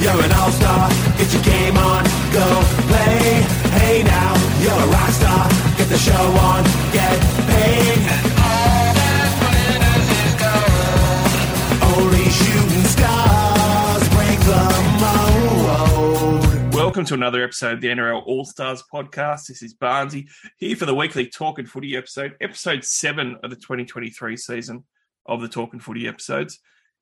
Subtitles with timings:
[0.00, 0.88] you're an all-star.
[1.18, 2.46] Get your game on, go
[2.88, 3.42] play.
[3.78, 5.48] Hey now, you're a rock star.
[5.76, 7.98] Get the show on, get paid.
[7.98, 11.98] And all that glitters is gold.
[11.98, 14.62] Only shooting stars break the
[15.00, 16.74] mold.
[16.74, 19.46] Welcome to another episode of the NRL All Stars podcast.
[19.46, 24.36] This is Barnesy here for the weekly Talkin' Footy episode, episode seven of the 2023
[24.36, 24.84] season
[25.26, 26.60] of the Talkin' Footy episodes.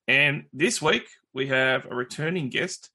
[0.08, 2.90] And this week we have a returning guest,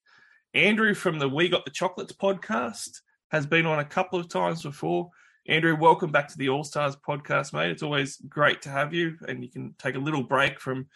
[0.53, 4.63] Andrew from the We Got the Chocolates podcast, has been on a couple of times
[4.63, 5.09] before.
[5.47, 7.71] Andrew, welcome back to the All Stars podcast, mate.
[7.71, 10.87] It's always great to have you, and you can take a little break from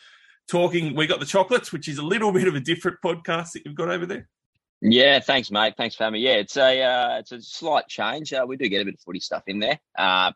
[0.50, 3.62] talking We Got the Chocolates, which is a little bit of a different podcast that
[3.66, 4.28] you've got over there.
[4.82, 5.76] Yeah, thanks, mate.
[5.78, 6.28] Thanks for having me.
[6.28, 8.34] Yeah, it's a uh, it's a slight change.
[8.34, 10.34] Uh, we do get a bit of footy stuff in there, uh,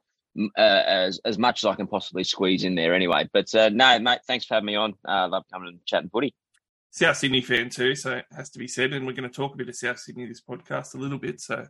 [0.58, 3.28] uh, as as much as I can possibly squeeze in there, anyway.
[3.34, 4.94] But uh, no, mate, thanks for having me on.
[5.08, 6.34] Uh, love coming and chatting footy.
[6.92, 8.94] South Sydney fan too, so it has to be said.
[8.94, 11.42] And we're going to talk a bit of South Sydney this podcast a little bit,
[11.42, 11.68] so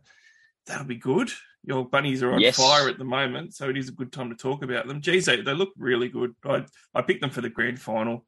[0.66, 1.30] that'll be good.
[1.64, 2.56] Your bunnies are on Yes.
[2.56, 5.00] fire at the moment, so it is a good time to talk about them.
[5.00, 6.34] Geez, they, they look really good.
[6.44, 8.24] I I picked them for the grand final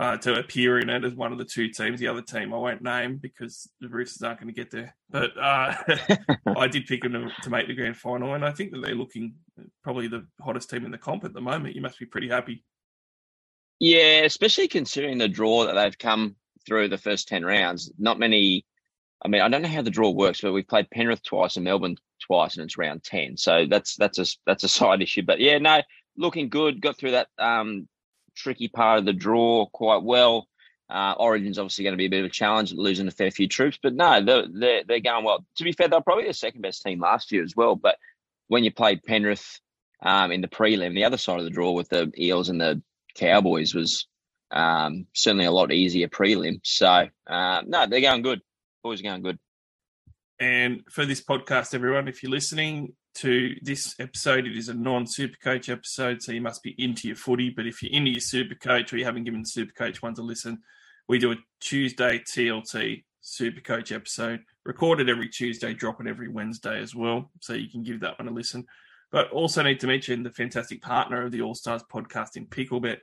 [0.00, 2.00] uh, to appear in it as one of the two teams.
[2.00, 5.36] The other team I won't name because the Roosters aren't going to get there, but
[5.36, 5.74] uh,
[6.56, 8.94] I did pick them to, to make the grand final, and I think that they're
[8.94, 9.34] looking
[9.84, 11.76] probably the hottest team in the comp at the moment.
[11.76, 12.64] You must be pretty happy.
[13.78, 17.92] Yeah, especially considering the draw that they've come through the first ten rounds.
[17.98, 18.64] Not many.
[19.22, 21.64] I mean, I don't know how the draw works, but we've played Penrith twice and
[21.64, 23.36] Melbourne twice, and it's round ten.
[23.36, 25.24] So that's that's a that's a side issue.
[25.26, 25.82] But yeah, no,
[26.16, 26.80] looking good.
[26.80, 27.86] Got through that um,
[28.42, 30.48] tricky part of the draw quite well.
[30.88, 33.46] Uh, Origin's obviously going to be a bit of a challenge, losing a fair few
[33.46, 35.44] troops, but no, they're, they're they're going well.
[35.56, 37.76] To be fair, they're probably the second best team last year as well.
[37.76, 37.96] But
[38.48, 39.60] when you played Penrith
[40.02, 42.82] um, in the prelim, the other side of the draw with the Eels and the
[43.14, 44.08] Cowboys was
[44.50, 46.60] um, certainly a lot easier prelim.
[46.64, 48.40] So uh, no, they're going good.
[48.82, 49.38] Are going good.
[50.40, 55.04] And for this podcast, everyone, if you're listening to this episode, it is a non
[55.04, 57.50] Supercoach episode, so you must be into your footy.
[57.50, 60.60] But if you're into your Supercoach or you haven't given Supercoach one to listen,
[61.08, 66.94] we do a Tuesday TLT Supercoach episode, recorded every Tuesday, drop it every Wednesday as
[66.94, 67.30] well.
[67.40, 68.66] So you can give that one a listen.
[69.12, 72.98] But also need to mention the fantastic partner of the All Stars podcast in Picklebet.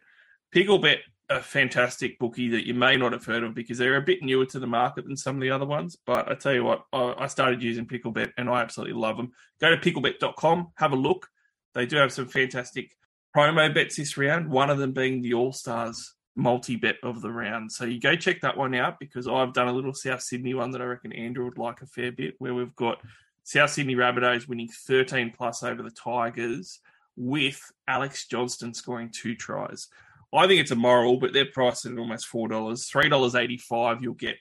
[0.56, 1.00] Picklebet,
[1.30, 4.46] a fantastic bookie that you may not have heard of because they're a bit newer
[4.46, 5.98] to the market than some of the other ones.
[6.06, 9.32] But I tell you what, I started using Picklebet and I absolutely love them.
[9.60, 11.28] Go to picklebet.com, have a look.
[11.74, 12.96] They do have some fantastic
[13.36, 17.32] promo bets this round, one of them being the All Stars multi bet of the
[17.32, 17.72] round.
[17.72, 20.72] So you go check that one out because I've done a little South Sydney one
[20.72, 23.02] that I reckon Andrew would like a fair bit, where we've got
[23.44, 26.80] South Sydney Rabbitohs winning 13 plus over the Tigers
[27.16, 29.88] with Alex Johnston scoring two tries.
[30.34, 34.02] I think it's a moral, but they're priced at almost four dollars, three dollars eighty-five.
[34.02, 34.36] You'll get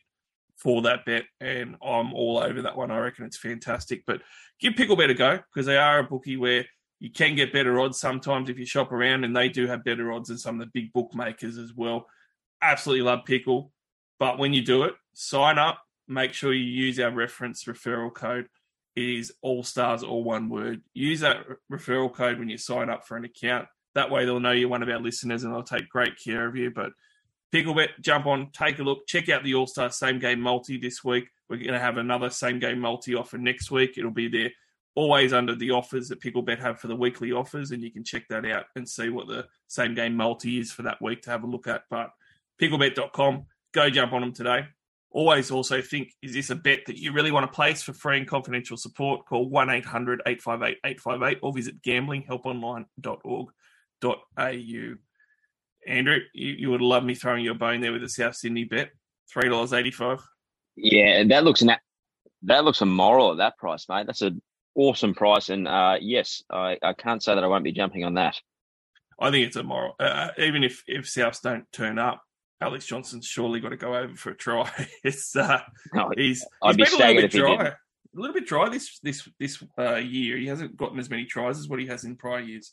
[0.56, 2.90] for that bet, and I'm all over that one.
[2.90, 4.04] I reckon it's fantastic.
[4.06, 4.22] But
[4.60, 6.64] give Picklebet a go because they are a bookie where
[6.98, 10.10] you can get better odds sometimes if you shop around, and they do have better
[10.12, 12.06] odds than some of the big bookmakers as well.
[12.62, 13.70] Absolutely love Pickle,
[14.18, 15.82] but when you do it, sign up.
[16.08, 18.46] Make sure you use our reference referral code.
[18.94, 20.80] It is All Stars, all one word.
[20.94, 23.68] Use that referral code when you sign up for an account.
[23.96, 26.54] That way they'll know you're one of our listeners and they'll take great care of
[26.54, 26.70] you.
[26.70, 26.92] But
[27.52, 31.02] Picklebet, jump on, take a look, check out the All Star same game multi this
[31.02, 31.24] week.
[31.48, 33.96] We're going to have another same game multi offer next week.
[33.96, 34.50] It'll be there
[34.94, 38.24] always under the offers that Picklebet have for the weekly offers, and you can check
[38.28, 41.44] that out and see what the same game multi is for that week to have
[41.44, 41.82] a look at.
[41.88, 42.10] But
[42.60, 44.66] picklebet.com, go jump on them today.
[45.10, 48.18] Always also think, is this a bet that you really want to place for free
[48.18, 49.24] and confidential support?
[49.24, 51.80] Call 1 800 858 858 or visit
[54.02, 54.96] gamblinghelponline.org.au.
[55.86, 58.90] Andrew, you, you would love me throwing your bone there with the South Sydney bet.
[59.34, 60.20] $3.85.
[60.76, 61.72] Yeah, that looks an
[62.42, 64.06] that looks immoral at that price, mate.
[64.06, 64.42] That's an
[64.74, 68.14] awesome price, and uh, yes, I, I can't say that I won't be jumping on
[68.14, 68.38] that.
[69.18, 69.94] I think it's immoral.
[69.98, 72.22] Uh, even if, if Souths don't turn up,
[72.60, 74.70] Alex Johnston's surely got to go over for a try.
[75.04, 75.60] it's uh,
[75.94, 77.66] No, he's, I'd he's be been a little bit dry.
[77.68, 77.74] A
[78.14, 80.38] little bit dry this this this uh, year.
[80.38, 82.72] He hasn't gotten as many tries as what he has in prior years.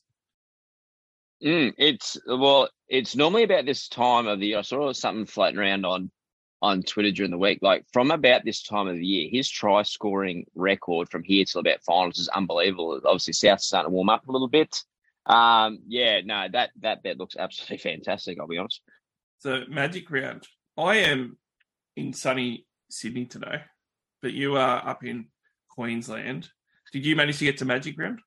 [1.43, 4.59] Mm, it's well, it's normally about this time of the year.
[4.59, 6.09] I saw something floating around on
[6.61, 7.59] on Twitter during the week.
[7.61, 11.59] Like from about this time of the year, his try scoring record from here till
[11.59, 13.01] about finals is unbelievable.
[13.03, 14.81] Obviously, South's starting to warm up a little bit.
[15.25, 18.39] Um, yeah, no, that that bet looks absolutely fantastic.
[18.39, 18.81] I'll be honest.
[19.39, 20.47] So magic round.
[20.77, 21.37] I am
[21.97, 23.61] in sunny Sydney today,
[24.21, 25.27] but you are up in
[25.69, 26.49] Queensland.
[26.93, 28.19] Did you manage to get to magic round?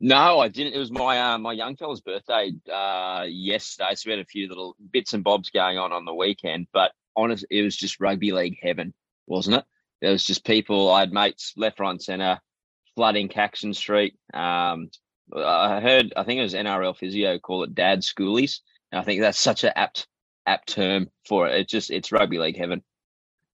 [0.00, 0.74] No, I didn't.
[0.74, 4.48] It was my uh, my young fella's birthday uh, yesterday, so we had a few
[4.48, 6.66] little bits and bobs going on on the weekend.
[6.72, 8.92] But honestly, it was just rugby league heaven,
[9.26, 9.64] wasn't it?
[10.02, 10.90] There was just people.
[10.90, 12.40] I had mates left, right, and centre,
[12.94, 14.18] flooding Caxton Street.
[14.34, 14.90] Um,
[15.34, 18.60] I heard, I think it was NRL physio call it dad schoolies.
[18.92, 20.06] And I think that's such an apt
[20.46, 21.60] apt term for it.
[21.60, 22.82] It's just it's rugby league heaven.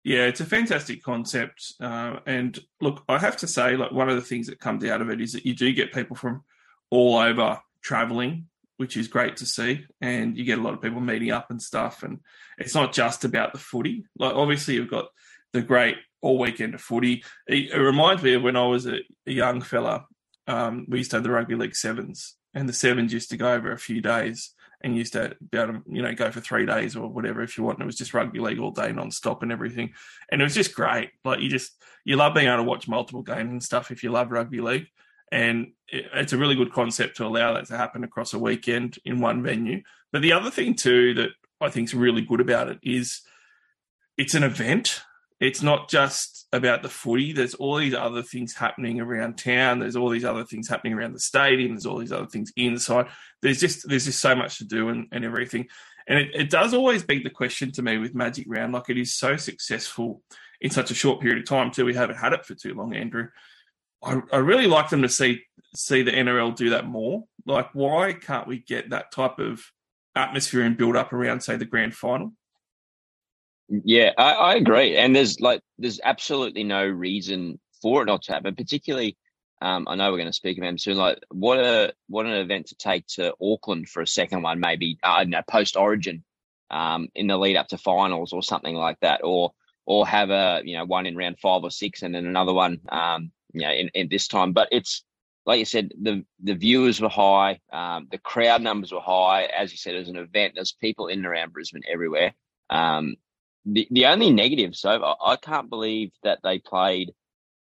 [0.04, 1.74] Yeah, it's a fantastic concept.
[1.80, 5.01] Uh, and look, I have to say, like one of the things that comes out
[5.01, 6.44] of it is that you do get people from
[6.90, 8.48] all over traveling,
[8.78, 9.86] which is great to see.
[10.00, 12.04] And you get a lot of people meeting up and stuff.
[12.04, 12.19] And
[12.57, 14.06] it's not just about the footy.
[14.18, 15.10] Like obviously you've got
[15.51, 17.24] the great all weekend of footy.
[17.48, 20.06] It, it reminds me of when I was a, a young fella.
[20.48, 23.54] Um, we used to have the rugby league sevens, and the sevens used to go
[23.54, 26.66] over a few days and used to be able to, you know, go for three
[26.66, 27.78] days or whatever if you want.
[27.78, 29.94] And it was just rugby league all day, non-stop and everything.
[30.31, 31.12] And it was just great.
[31.26, 31.72] Like you just,
[32.06, 34.88] you love being able to watch multiple games and stuff if you love rugby league.
[35.31, 38.98] And it, it's a really good concept to allow that to happen across a weekend
[39.04, 39.81] in one venue.
[40.12, 41.30] But the other thing too that
[41.62, 43.22] I think is really good about it is
[44.18, 45.02] it's an event
[45.39, 47.31] it's not just about the footy.
[47.31, 49.80] There's all these other things happening around town.
[49.80, 51.71] There's all these other things happening around the stadium.
[51.71, 53.07] There's all these other things inside.
[53.41, 55.68] There's just there's just so much to do and, and everything.
[56.07, 58.97] And it, it does always beg the question to me with Magic Round, like it
[58.97, 60.24] is so successful
[60.59, 61.85] in such a short period of time too.
[61.85, 63.27] We haven't had it for too long, Andrew.
[64.03, 65.44] I, I really like them to see
[65.75, 67.25] see the NRL do that more.
[67.45, 69.62] Like, why can't we get that type of
[70.15, 72.33] atmosphere and build up around, say, the grand final?
[73.69, 74.98] Yeah, I, I, agree.
[74.98, 78.56] And there's like there's absolutely no reason for it not to happen.
[78.56, 79.16] Particularly,
[79.62, 80.98] um, I know we're going to speak about him soon.
[80.98, 84.98] Like, what a what an event to take to Auckland for a second one, maybe
[85.04, 86.24] uh, know, post Origin,
[86.71, 89.54] um, in the lead up to finals or something like that, or
[89.86, 92.80] or have a you know one in round five or six and then another one,
[92.89, 94.51] um, you know, in, in this time.
[94.51, 95.04] But it's
[95.45, 99.44] like you said, the the viewers were high, um, the crowd numbers were high.
[99.44, 100.54] As you said, it was an event.
[100.56, 102.33] There's people in and around Brisbane everywhere.
[102.71, 103.16] Um,
[103.65, 107.13] the, the only negative, so I, I can't believe that they played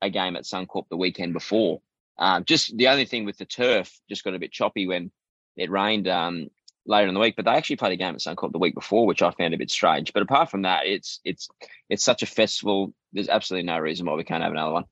[0.01, 1.81] a game at Suncorp the weekend before.
[2.17, 5.11] Um, just the only thing with the turf just got a bit choppy when
[5.57, 6.49] it rained um,
[6.85, 7.35] later in the week.
[7.35, 9.57] But they actually played a game at Suncorp the week before, which I found a
[9.57, 10.13] bit strange.
[10.13, 11.49] But apart from that, it's it's
[11.89, 12.93] it's such a festival.
[13.13, 14.85] There's absolutely no reason why we can't have another one.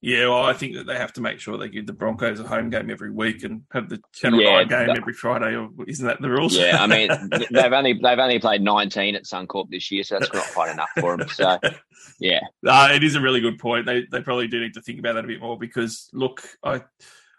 [0.00, 2.44] Yeah, well, I think that they have to make sure they give the Broncos a
[2.44, 5.56] home game every week and have the Channel yeah, Nine game that, every Friday.
[5.56, 6.56] Or isn't that the rules?
[6.56, 7.08] Yeah, I mean
[7.50, 10.90] they've only they've only played 19 at Suncorp this year, so that's not quite enough
[11.00, 11.28] for them.
[11.28, 11.58] So,
[12.20, 13.86] yeah, uh, it is a really good point.
[13.86, 16.82] They they probably do need to think about that a bit more because look, I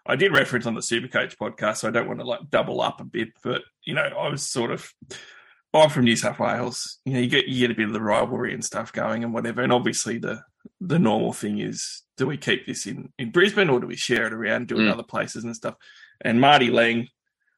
[0.04, 3.00] I did reference on the Supercoach podcast, so I don't want to like double up
[3.00, 4.92] a bit, but you know, I was sort of
[5.72, 6.98] I'm from New South Wales.
[7.04, 9.32] You know, you get you get a bit of the rivalry and stuff going and
[9.32, 9.62] whatever.
[9.62, 10.42] And obviously the
[10.80, 14.26] the normal thing is do we keep this in, in Brisbane or do we share
[14.26, 14.86] it around, do it mm.
[14.86, 15.74] in other places and stuff?
[16.20, 17.08] And Marty Lang,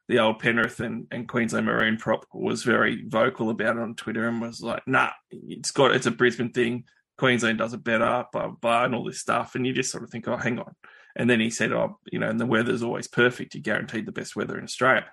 [0.07, 4.27] the old Penrith and, and Queensland Maroon prop, was very vocal about it on Twitter
[4.27, 6.85] and was like, nah, it's got it's a Brisbane thing.
[7.17, 9.55] Queensland does it better, blah, blah, and all this stuff.
[9.55, 10.73] And you just sort of think, oh, hang on.
[11.15, 13.53] And then he said, oh, you know, and the weather's always perfect.
[13.53, 15.05] You guaranteed the best weather in Australia.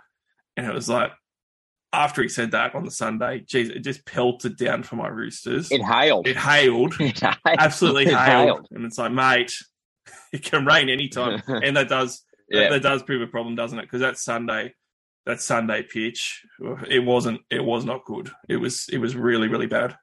[0.56, 1.12] And it was like,
[1.92, 5.70] after he said that on the Sunday, geez, it just pelted down for my Roosters.
[5.72, 6.28] It hailed.
[6.28, 6.94] It hailed.
[7.00, 7.36] It hailed.
[7.46, 8.48] Absolutely it hailed.
[8.48, 8.68] hailed.
[8.70, 9.52] And it's like, mate,
[10.32, 11.42] it can rain anytime.
[11.48, 12.60] and that does yeah.
[12.60, 13.82] that, that, does prove a problem, doesn't it?
[13.82, 14.74] Because that Sunday,
[15.26, 16.44] that Sunday pitch,
[16.88, 18.30] it wasn't it was not good.
[18.48, 19.96] It was it was really, really bad.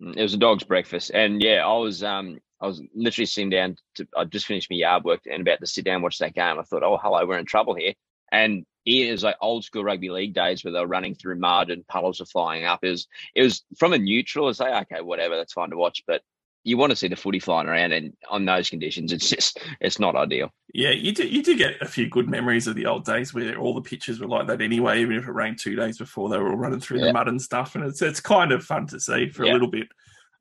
[0.00, 1.10] It was a dog's breakfast.
[1.12, 4.76] And yeah, I was um I was literally sitting down to I just finished my
[4.76, 6.58] yard work and about to sit down and watch that game.
[6.58, 7.92] I thought, oh hello, we're in trouble here.
[8.32, 11.70] And it was like old school rugby league days where they were running through mud
[11.70, 12.80] and puddles were flying up.
[12.82, 14.48] It was it was from a neutral.
[14.48, 16.22] It's like okay, whatever, that's fine to watch, but
[16.64, 19.98] you want to see the footy flying around, and on those conditions, it's just it's
[19.98, 20.50] not ideal.
[20.74, 23.56] Yeah, you do you do get a few good memories of the old days where
[23.58, 25.00] all the pitches were like that anyway.
[25.00, 27.06] Even if it rained two days before, they were all running through yeah.
[27.06, 29.52] the mud and stuff, and it's it's kind of fun to see for yeah.
[29.52, 29.88] a little bit.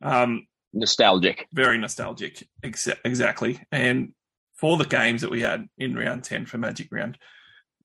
[0.01, 3.60] Um, nostalgic, very nostalgic, ex- exactly.
[3.72, 4.13] And
[4.56, 7.18] for the games that we had in round ten for Magic Round,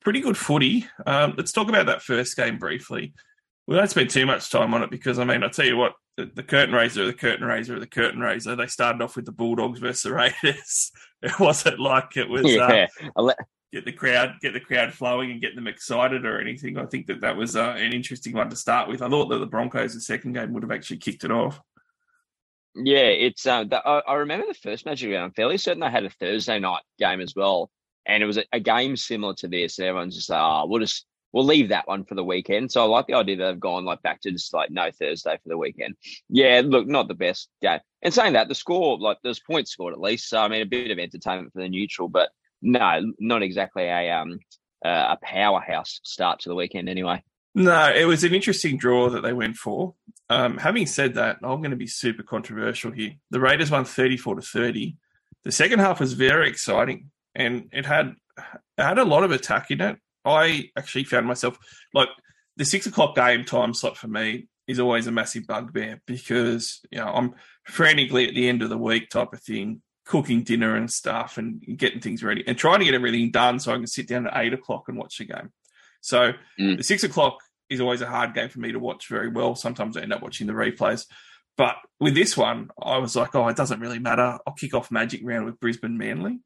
[0.02, 0.86] pretty good footy.
[1.06, 3.14] Um, let's talk about that first game briefly.
[3.66, 5.94] We won't spend too much time on it because, I mean, I'll tell you what,
[6.16, 9.32] the, the curtain raiser, the curtain raiser, the curtain raiser, they started off with the
[9.32, 10.92] Bulldogs versus the Raiders.
[11.24, 13.32] It wasn't like it was uh, yeah.
[13.72, 16.76] get the crowd get the crowd flowing and get them excited or anything.
[16.76, 19.02] I think that that was uh, an interesting one to start with.
[19.02, 21.60] I thought that the Broncos, the second game, would have actually kicked it off.
[22.74, 23.46] Yeah, it's.
[23.46, 26.58] Uh, the, I, I, remember the first match I'm fairly certain they had a Thursday
[26.58, 27.70] night game as well,
[28.06, 29.78] and it was a, a game similar to this.
[29.78, 32.70] And everyone's just like, oh, we'll just we'll leave that one for the weekend.
[32.70, 35.38] So I like the idea that they've gone like back to just like no Thursday
[35.42, 35.94] for the weekend.
[36.28, 37.80] Yeah, look, not the best game.
[38.02, 40.28] And saying that, the score like there's points scored at least.
[40.28, 42.30] So I mean, a bit of entertainment for the neutral, but
[42.60, 44.38] no, not exactly a um
[44.84, 47.22] a powerhouse start to the weekend anyway.
[47.54, 49.94] No, it was an interesting draw that they went for.
[50.30, 53.12] Um, having said that, I'm going to be super controversial here.
[53.30, 54.96] The Raiders won 34 to 30.
[55.44, 59.70] The second half was very exciting, and it had it had a lot of attack
[59.70, 59.98] in it.
[60.24, 61.58] I actually found myself
[61.94, 62.08] like
[62.56, 66.98] the six o'clock game time slot for me is always a massive bugbear because you
[66.98, 67.34] know I'm
[67.64, 71.60] frantically at the end of the week type of thing, cooking dinner and stuff and
[71.76, 74.36] getting things ready and trying to get everything done so I can sit down at
[74.36, 75.50] eight o'clock and watch the game.
[76.00, 76.76] So Mm.
[76.76, 77.38] the six o'clock
[77.70, 79.54] is always a hard game for me to watch very well.
[79.54, 81.06] Sometimes I end up watching the replays.
[81.56, 84.38] But with this one, I was like, oh, it doesn't really matter.
[84.46, 86.40] I'll kick off Magic Round with Brisbane Manly.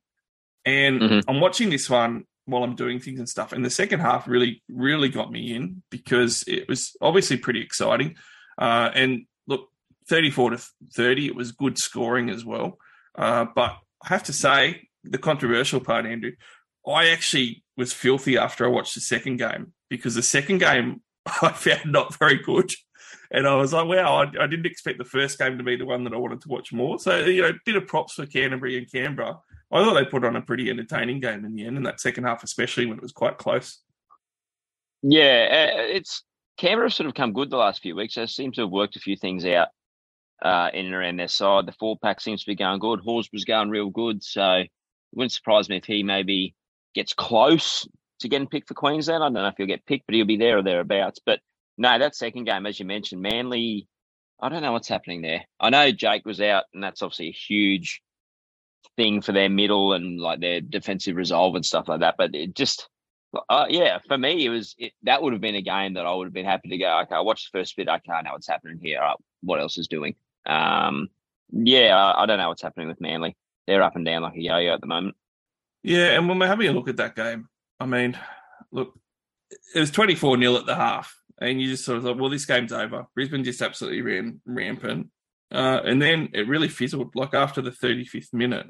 [0.67, 1.25] And Mhm.
[1.29, 3.53] I'm watching this one while I'm doing things and stuff.
[3.53, 8.17] And the second half really, really got me in because it was obviously pretty exciting.
[8.59, 9.71] Uh, and look,
[10.09, 10.59] 34 to
[10.93, 12.79] 30, it was good scoring as well.
[13.17, 16.33] Uh, but I have to say, the controversial part, Andrew,
[16.87, 21.01] I actually was filthy after I watched the second game because the second game
[21.43, 22.73] I found not very good.
[23.33, 25.85] And I was like, wow, I, I didn't expect the first game to be the
[25.85, 26.99] one that I wanted to watch more.
[27.01, 29.39] So, you know, bit of props for Canterbury and Canberra.
[29.73, 32.25] I thought they put on a pretty entertaining game in the end, in that second
[32.25, 33.83] half, especially when it was quite close.
[35.03, 36.23] Yeah, uh, it's
[36.57, 38.15] Canberra sort of come good the last few weeks.
[38.15, 39.69] They seem to have worked a few things out
[40.43, 41.67] uh, in and around their side.
[41.67, 43.01] The four pack seems to be going good.
[43.01, 44.71] Horsburgh's going real good, so it
[45.13, 46.55] wouldn't surprise me if he maybe
[46.95, 47.87] gets close
[48.21, 49.23] to getting picked for Queensland.
[49.23, 51.21] I don't know if he'll get picked, but he'll be there or thereabouts.
[51.25, 51.41] But
[51.77, 53.89] no, that second game, as you mentioned, Manly.
[54.39, 55.45] I don't know what's happening there.
[55.59, 58.03] I know Jake was out, and that's obviously a huge
[58.97, 62.17] thing for their middle and like their defensive resolve and stuff like that.
[62.19, 62.89] But it just
[63.49, 66.15] uh, yeah, for me, it was it, that would have been a game that I
[66.15, 67.01] would have been happy to go.
[67.01, 67.89] Okay, I watched the first bit.
[67.89, 69.01] Okay, I know what's happening here.
[69.01, 70.15] Uh, what else is doing?
[70.47, 71.09] Um,
[71.51, 73.37] yeah, I, I don't know what's happening with Manly.
[73.67, 75.17] They're up and down like a yo-yo at the moment.
[75.83, 78.19] Yeah, and when we're having a look at that game, I mean,
[78.71, 78.95] look,
[79.75, 81.17] it was 24 0 at the half.
[81.39, 83.07] And you just sort of thought, well, this game's over.
[83.15, 85.09] Brisbane just absolutely ran rampant.
[85.53, 87.15] Uh, and then it really fizzled.
[87.15, 88.67] Like after the 35th minute,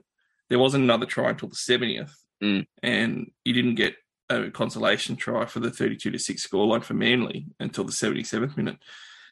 [0.49, 2.13] there wasn't another try until the 70th.
[2.43, 2.67] Mm.
[2.83, 3.95] And you didn't get
[4.29, 8.77] a consolation try for the 32 to 6 scoreline for Manly until the 77th minute.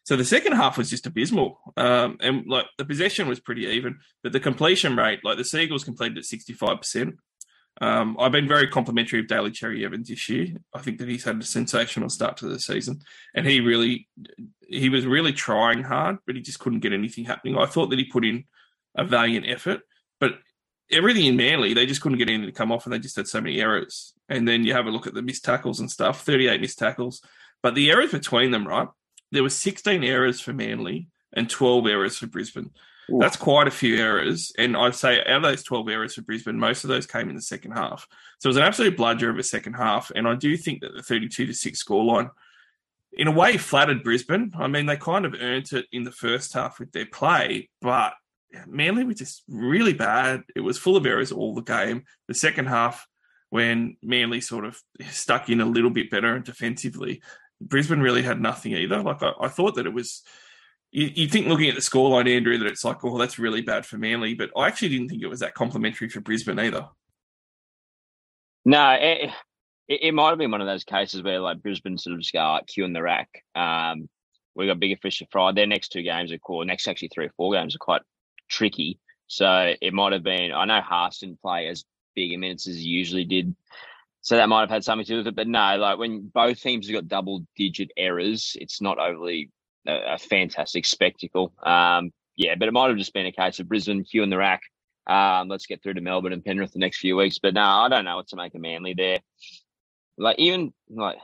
[0.05, 1.59] So the second half was just abysmal.
[1.77, 5.85] Um, and like the possession was pretty even, but the completion rate, like the Seagulls
[5.85, 7.17] completed at 65%.
[7.81, 10.49] Um, I've been very complimentary of Daly Cherry Evans this year.
[10.73, 13.03] I think that he's had a sensational start to the season,
[13.35, 14.09] and he really,
[14.69, 17.59] he was really trying hard, but he just couldn't get anything happening.
[17.59, 18.45] I thought that he put in
[18.95, 19.81] a valiant effort,
[20.21, 20.39] but
[20.91, 23.27] everything in Manly, they just couldn't get anything to come off, and they just had
[23.27, 24.15] so many errors.
[24.29, 27.23] And then you have a look at the missed tackles and stuff, thirty-eight missed tackles,
[27.61, 28.89] but the errors between them, right?
[29.33, 32.71] There were sixteen errors for Manly and twelve errors for Brisbane.
[33.13, 33.19] Ooh.
[33.21, 34.53] That's quite a few errors.
[34.57, 37.37] And I'd say out of those 12 errors for Brisbane, most of those came in
[37.37, 38.07] the second half.
[38.39, 40.11] So it was an absolute bludger of a second half.
[40.15, 42.31] And I do think that the 32 to 6 scoreline,
[43.13, 44.53] in a way, flattered Brisbane.
[44.59, 48.15] I mean, they kind of earned it in the first half with their play, but
[48.67, 50.43] Manly was just really bad.
[50.55, 52.05] It was full of errors all the game.
[52.29, 53.07] The second half,
[53.51, 54.81] when Manly sort of
[55.11, 57.23] stuck in a little bit better defensively,
[57.61, 59.03] Brisbane really had nothing either.
[59.03, 60.23] Like I, I thought that it was
[60.95, 63.85] you, you think looking at the scoreline, Andrew, that it's like, oh, that's really bad
[63.85, 66.87] for Manly, but I actually didn't think it was that complimentary for Brisbane either.
[68.65, 69.31] No, it,
[69.89, 72.33] it, it might have been one of those cases where like Brisbane sort of just
[72.33, 73.29] go like, Q in the rack.
[73.57, 74.09] Um,
[74.55, 75.51] we got bigger fish to fry.
[75.51, 76.65] Their next two games are cool.
[76.65, 78.03] Next actually three or four games are quite
[78.49, 79.01] tricky.
[79.27, 80.53] So it might have been.
[80.53, 81.85] I know Haas didn't play as
[82.15, 83.57] big a minutes as he usually did.
[84.21, 85.35] So that might have had something to do with it.
[85.35, 89.51] But no, like when both teams have got double digit errors, it's not overly
[89.87, 91.53] a, a fantastic spectacle.
[91.63, 94.37] Um, yeah, but it might have just been a case of Brisbane Q in the
[94.37, 94.63] rack.
[95.07, 97.39] Um, let's get through to Melbourne and Penrith the next few weeks.
[97.39, 99.19] But no, I don't know what to make of Manly there.
[100.17, 101.19] Like even like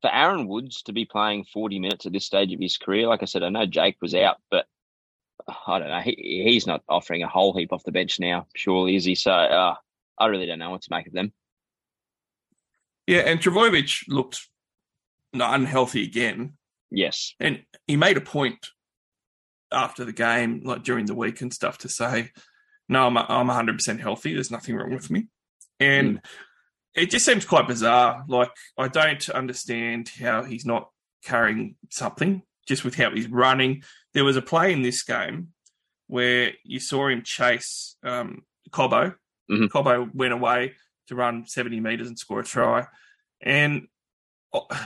[0.00, 3.22] for Aaron Woods to be playing 40 minutes at this stage of his career, like
[3.22, 4.66] I said, I know Jake was out, but
[5.66, 6.00] I don't know.
[6.00, 9.14] He, he's not offering a whole heap off the bench now, surely, is he?
[9.14, 9.74] So uh,
[10.18, 11.32] I really don't know what to make of them.
[13.06, 14.48] Yeah, and Trbojevic looked
[15.32, 16.54] not unhealthy again.
[16.90, 17.34] Yes.
[17.40, 18.68] And he made a point
[19.72, 22.30] after the game, like during the week and stuff, to say,
[22.88, 24.34] "No, I'm I'm 100 percent healthy.
[24.34, 25.28] There's nothing wrong with me."
[25.78, 26.20] And
[26.94, 28.24] it just seems quite bizarre.
[28.28, 30.90] Like I don't understand how he's not
[31.24, 33.82] carrying something just with how he's running.
[34.14, 35.48] There was a play in this game
[36.08, 39.14] where you saw him chase um, Cobbo.
[39.50, 39.68] Mhm.
[39.68, 40.74] Cobbo went away
[41.08, 42.86] to run 70 meters and score a try.
[43.40, 43.86] And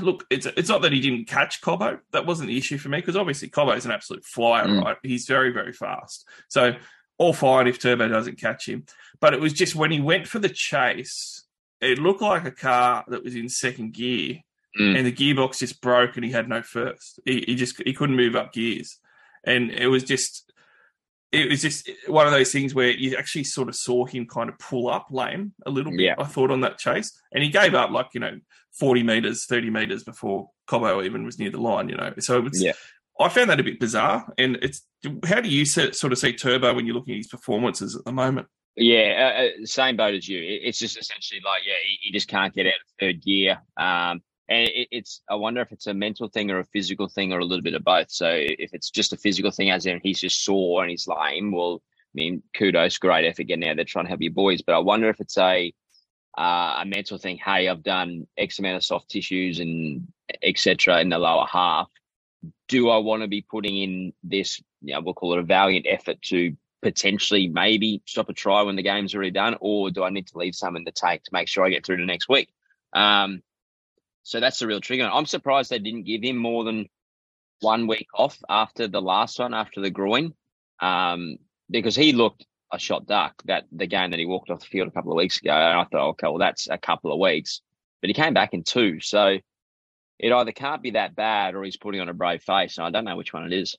[0.00, 1.98] look, it's it's not that he didn't catch Cobbo.
[2.12, 4.82] That wasn't the issue for me because obviously Cobbo is an absolute flyer, Mm.
[4.84, 4.96] right?
[5.02, 6.26] He's very very fast.
[6.48, 6.74] So
[7.18, 8.84] all fine if Turbo doesn't catch him.
[9.20, 11.44] But it was just when he went for the chase,
[11.80, 14.40] it looked like a car that was in second gear
[14.78, 14.96] Mm.
[14.98, 17.20] and the gearbox just broke, and he had no first.
[17.24, 18.98] He, he just he couldn't move up gears,
[19.44, 20.43] and it was just
[21.34, 24.48] it was just one of those things where you actually sort of saw him kind
[24.48, 26.00] of pull up lame a little bit.
[26.00, 26.14] Yeah.
[26.18, 28.38] I thought on that chase, and he gave up like you know
[28.72, 31.88] forty meters, thirty meters before Cobbo even was near the line.
[31.88, 32.62] You know, so it was.
[32.62, 32.72] Yeah.
[33.20, 34.82] I found that a bit bizarre, and it's
[35.24, 38.12] how do you sort of see Turbo when you're looking at his performances at the
[38.12, 38.48] moment?
[38.76, 40.40] Yeah, uh, uh, same boat as you.
[40.42, 43.58] It's just essentially like, yeah, he, he just can't get out of third gear.
[43.76, 47.32] Um, and it, it's, I wonder if it's a mental thing or a physical thing
[47.32, 48.10] or a little bit of both.
[48.10, 51.52] So if it's just a physical thing, as in he's just sore and he's lame,
[51.52, 54.62] well, I mean, kudos, great effort getting out there trying to help your boys.
[54.62, 55.72] But I wonder if it's a,
[56.36, 57.38] uh, a mental thing.
[57.38, 60.06] Hey, I've done X amount of soft tissues and
[60.42, 61.00] etc.
[61.00, 61.88] in the lower half.
[62.68, 64.60] Do I want to be putting in this?
[64.82, 68.76] You know, we'll call it a valiant effort to potentially maybe stop a try when
[68.76, 71.30] the game's already done, or do I need to leave some in the tank to
[71.32, 72.50] make sure I get through to next week?
[72.92, 73.42] Um,
[74.24, 75.08] so that's the real trigger.
[75.12, 76.88] I'm surprised they didn't give him more than
[77.60, 80.32] one week off after the last one, after the groin,
[80.80, 81.36] um,
[81.70, 84.88] because he looked a shot duck that the game that he walked off the field
[84.88, 85.52] a couple of weeks ago.
[85.52, 87.60] And I thought, okay, well, that's a couple of weeks,
[88.00, 88.98] but he came back in two.
[89.00, 89.38] So
[90.18, 92.78] it either can't be that bad or he's putting on a brave face.
[92.78, 93.76] And I don't know which one it is.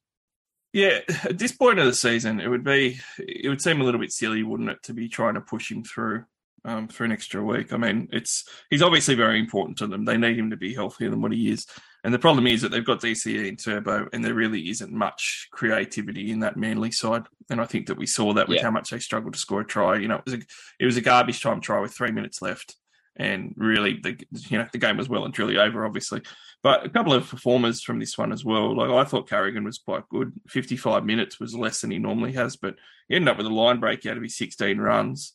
[0.73, 3.99] Yeah, at this point of the season, it would be it would seem a little
[3.99, 6.25] bit silly, wouldn't it, to be trying to push him through
[6.65, 7.71] um, for an extra week.
[7.71, 10.03] I mean, it's he's obviously very important to them.
[10.03, 11.65] They need him to be healthier than what he is.
[12.03, 15.47] And the problem is that they've got DCE and Turbo, and there really isn't much
[15.51, 17.23] creativity in that Manly side.
[17.49, 18.63] And I think that we saw that with Yeah.
[18.63, 19.97] how much they struggled to score a try.
[19.97, 20.39] You know, it was a
[20.79, 22.75] it was a garbage time try with three minutes left,
[23.15, 24.17] and really the
[24.49, 26.21] you know the game was well and truly over, obviously.
[26.61, 28.75] But a couple of performers from this one as well.
[28.75, 30.33] Like I thought Carrigan was quite good.
[30.47, 32.75] 55 minutes was less than he normally has, but
[33.07, 35.33] he ended up with a line break out of his 16 runs,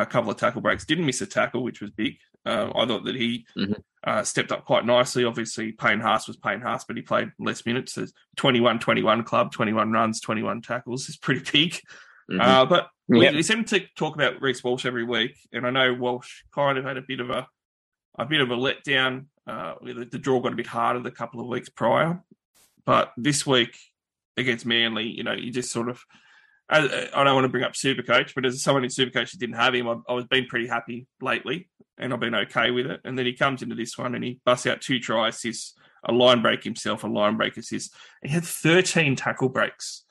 [0.00, 0.84] a couple of tackle breaks.
[0.86, 2.16] Didn't miss a tackle, which was big.
[2.44, 3.80] Uh, I thought that he Mhm.
[4.04, 5.24] uh, stepped up quite nicely.
[5.24, 7.92] Obviously, Payne Haas was Payne Haas, but he played less minutes.
[7.92, 8.06] So
[8.36, 11.80] 21 21 club, 21 runs, 21 tackles is pretty big.
[12.30, 12.40] Mhm.
[12.40, 13.34] Uh, but we, Yep.
[13.34, 16.84] we seem to talk about Reece Walsh every week, and I know Walsh kind of
[16.84, 17.46] had a bit of a
[18.18, 19.26] a bit of a letdown.
[19.46, 22.22] Uh, the, the draw got a bit harder the couple of weeks prior,
[22.84, 23.76] but this week
[24.36, 26.04] against Manly, you know, you just sort of.
[26.72, 29.38] I, uh, I don't want to bring up Supercoach, but as someone in Supercoach that
[29.38, 32.86] didn't have him, I, I was been pretty happy lately, and I've been okay with
[32.86, 33.00] it.
[33.04, 36.12] And then he comes into this one and he busts out two try assists, a
[36.12, 37.94] line break himself, a line break assist.
[38.22, 40.04] He had 13 tackle breaks.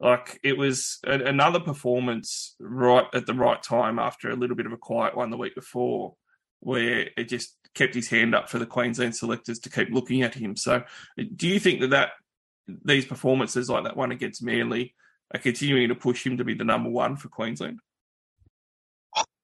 [0.00, 4.66] Like it was a, another performance right at the right time after a little bit
[4.66, 6.14] of a quiet one the week before,
[6.60, 10.34] where it just kept his hand up for the Queensland selectors to keep looking at
[10.34, 10.56] him.
[10.56, 10.82] So,
[11.34, 12.10] do you think that, that
[12.66, 14.94] these performances like that one against Manly
[15.32, 17.80] are continuing to push him to be the number one for Queensland?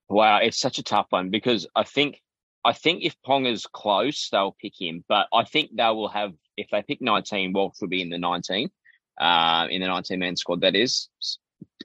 [0.09, 2.21] Wow, it's such a tough one because I think
[2.65, 5.05] I think if Ponga's close, they'll pick him.
[5.09, 8.19] But I think they will have if they pick 19, Walsh will be in the
[8.19, 8.71] 19,
[9.21, 10.61] uh, in the 19 man squad.
[10.61, 11.09] That is,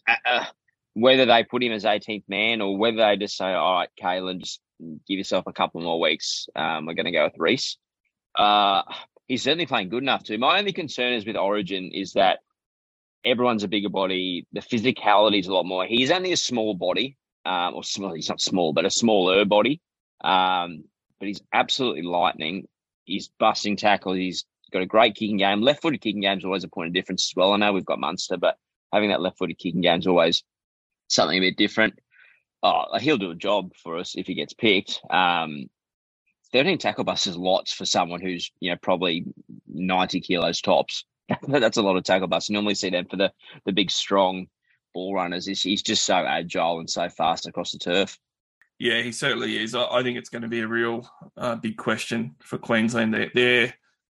[0.07, 0.45] uh, uh,
[0.93, 4.39] whether they put him as 18th man or whether they just say, all right, Kalyn,
[4.39, 4.59] just
[5.07, 6.47] give yourself a couple more weeks.
[6.55, 7.77] Um, we're going to go with Reece.
[8.35, 8.83] Uh,
[9.27, 10.37] he's certainly playing good enough to.
[10.37, 12.39] My only concern is with Origin is that
[13.27, 14.45] everyone's a bigger body.
[14.53, 15.85] The physicality is a lot more.
[15.85, 18.13] He's only a small body, um, or small.
[18.13, 19.81] He's not small, but a smaller body.
[20.23, 20.83] Um,
[21.19, 22.67] but he's absolutely lightning.
[23.05, 24.17] He's busting tackles.
[24.17, 25.61] He's got a great kicking game.
[25.61, 27.53] Left-footed kicking game is always a point of difference as well.
[27.53, 28.57] I know we've got Munster, but
[28.91, 30.43] having that left-footed kicking game is always
[31.09, 31.99] something a bit different.
[32.63, 34.99] Oh, he'll do a job for us if he gets picked.
[35.09, 35.69] Um,
[36.51, 39.25] 13 tackle busts lots for someone who's, you know, probably
[39.67, 41.05] 90 kilos tops.
[41.47, 42.49] That's a lot of tackle busts.
[42.49, 43.31] You normally see them for the,
[43.65, 44.47] the big, strong
[44.93, 45.45] ball runners.
[45.45, 48.17] He's, he's just so agile and so fast across the turf.
[48.79, 49.73] Yeah, he certainly is.
[49.73, 53.13] I, I think it's going to be a real uh, big question for Queensland.
[53.13, 53.73] Their, their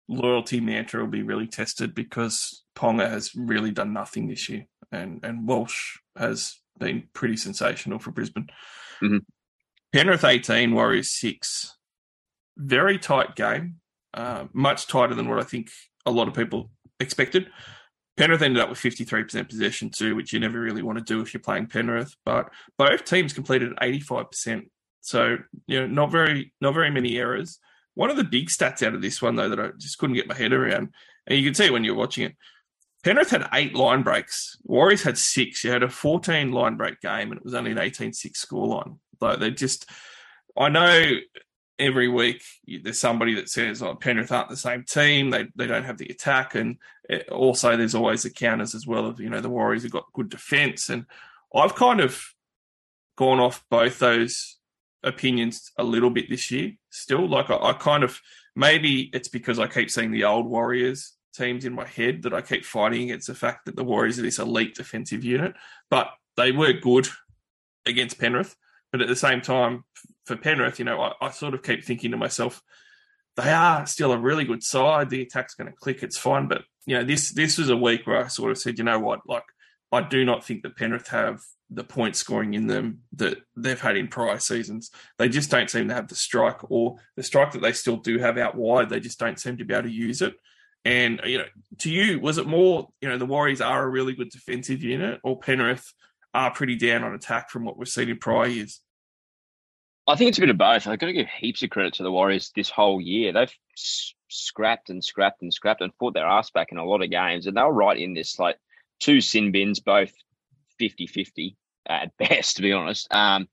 [0.08, 5.20] loyalty mantra will be really tested because Ponga has really done nothing this year, and
[5.24, 8.48] and Walsh has been pretty sensational for Brisbane.
[9.02, 9.22] Mhm.
[9.94, 11.76] Penrith eighteen, Warriors six.
[12.58, 13.78] Very tight game,
[14.14, 15.70] uh, much tighter than what I think
[16.06, 16.70] a lot of people
[17.02, 17.50] expected.
[18.18, 21.34] Penrith ended up with 53% possession too, which you never really want to do if
[21.34, 22.16] you're playing Penrith.
[22.26, 24.68] But both teams completed 85%.
[25.02, 25.38] So,
[25.68, 27.60] you know, not very not very many errors.
[27.96, 30.28] One of the big stats out of this one though that I just couldn't get
[30.28, 30.94] my head around,
[31.26, 32.36] and you can see when you're watching it.
[33.04, 34.58] Penrith had eight line breaks.
[34.64, 35.64] Warriors had six.
[35.64, 39.00] You had a 14 line break game, and it was only an 18-6 scoreline.
[39.20, 39.90] Like they just,
[40.56, 41.10] I know
[41.80, 42.44] every week
[42.84, 45.30] there's somebody that says, "Oh, Penrith aren't the same team.
[45.30, 46.78] They they don't have the attack," and
[47.10, 49.06] it- also there's always the counters as well.
[49.06, 51.06] Of you know the Warriors have got good defense, and
[51.54, 52.24] I've kind of
[53.18, 54.58] gone off both those
[55.04, 56.74] opinions a little bit this year.
[56.90, 58.22] Still, like I, I kind of
[58.56, 62.42] maybe it's because I keep seeing the old Warriors teams in my head that I
[62.42, 65.54] keep fighting against the fact that the Warriors are this elite defensive unit,
[65.90, 67.08] but they were good
[67.86, 68.56] against Penrith.
[68.92, 69.84] But at the same time,
[70.26, 72.62] for Penrith, you know, I, I sort of keep thinking to myself,
[73.38, 75.10] they are still a really good side.
[75.10, 76.04] The attack's going to click.
[76.04, 76.48] It's fine.
[76.48, 79.00] But, you know, this this was a week where I sort of said, you know
[79.00, 79.46] what, like,
[79.92, 83.96] I do not think that Penrith have the point scoring in them that they've had
[83.96, 84.92] in prior seasons.
[85.18, 88.18] They just don't seem to have the strike or the strike that they still do
[88.20, 88.90] have out wide.
[88.90, 90.34] They just don't seem to be able to use it.
[90.84, 91.46] And, you know,
[91.80, 95.20] to you, was it more, you know, the Warriors are a really good defensive unit
[95.24, 95.94] or Penrith
[96.34, 98.82] are pretty down on attack from what we've seen in prior years?
[100.08, 100.88] I think it's a bit of both.
[100.88, 103.32] I've got to give heaps of credit to the Warriors this whole year.
[103.32, 103.54] They've
[104.30, 107.46] scrapped and scrapped and scrapped and fought their ass back in a lot of games.
[107.46, 108.58] And they were right in this, like,
[109.00, 110.12] two sin bins, both
[110.80, 111.56] 50 50
[111.88, 113.08] at best, to be honest.
[113.14, 113.48] Um,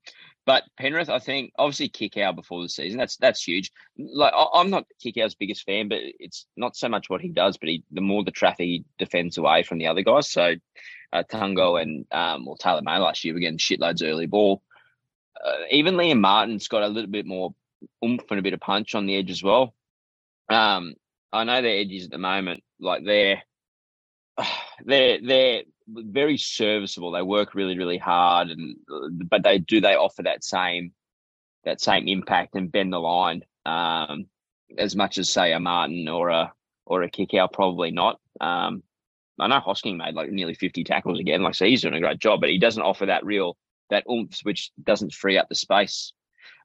[0.49, 2.97] but Penrith, I think, obviously Kikau before the season.
[2.97, 3.71] That's that's huge.
[3.99, 7.69] Like I'm not Kikau's biggest fan, but it's not so much what he does, but
[7.69, 10.27] he, the more the traffic he defends away from the other guys.
[10.27, 10.55] So
[11.13, 14.63] uh, Tago and um, or Taylor May last year were getting shitloads early ball.
[15.39, 17.53] Uh, even Liam Martin's got a little bit more
[18.03, 19.75] oomph and a bit of punch on the edge as well.
[20.49, 20.95] Um,
[21.31, 23.43] I know their edges at the moment, like they're
[24.83, 27.11] they're they're very serviceable.
[27.11, 28.75] They work really, really hard, and
[29.29, 30.93] but they do they offer that same
[31.65, 34.25] that same impact and bend the line um,
[34.77, 36.53] as much as say a Martin or a
[36.85, 38.19] or a Kikau probably not.
[38.41, 38.83] Um,
[39.39, 42.19] I know Hosking made like nearly fifty tackles again, like so he's doing a great
[42.19, 43.57] job, but he doesn't offer that real
[43.89, 46.13] that oomph which doesn't free up the space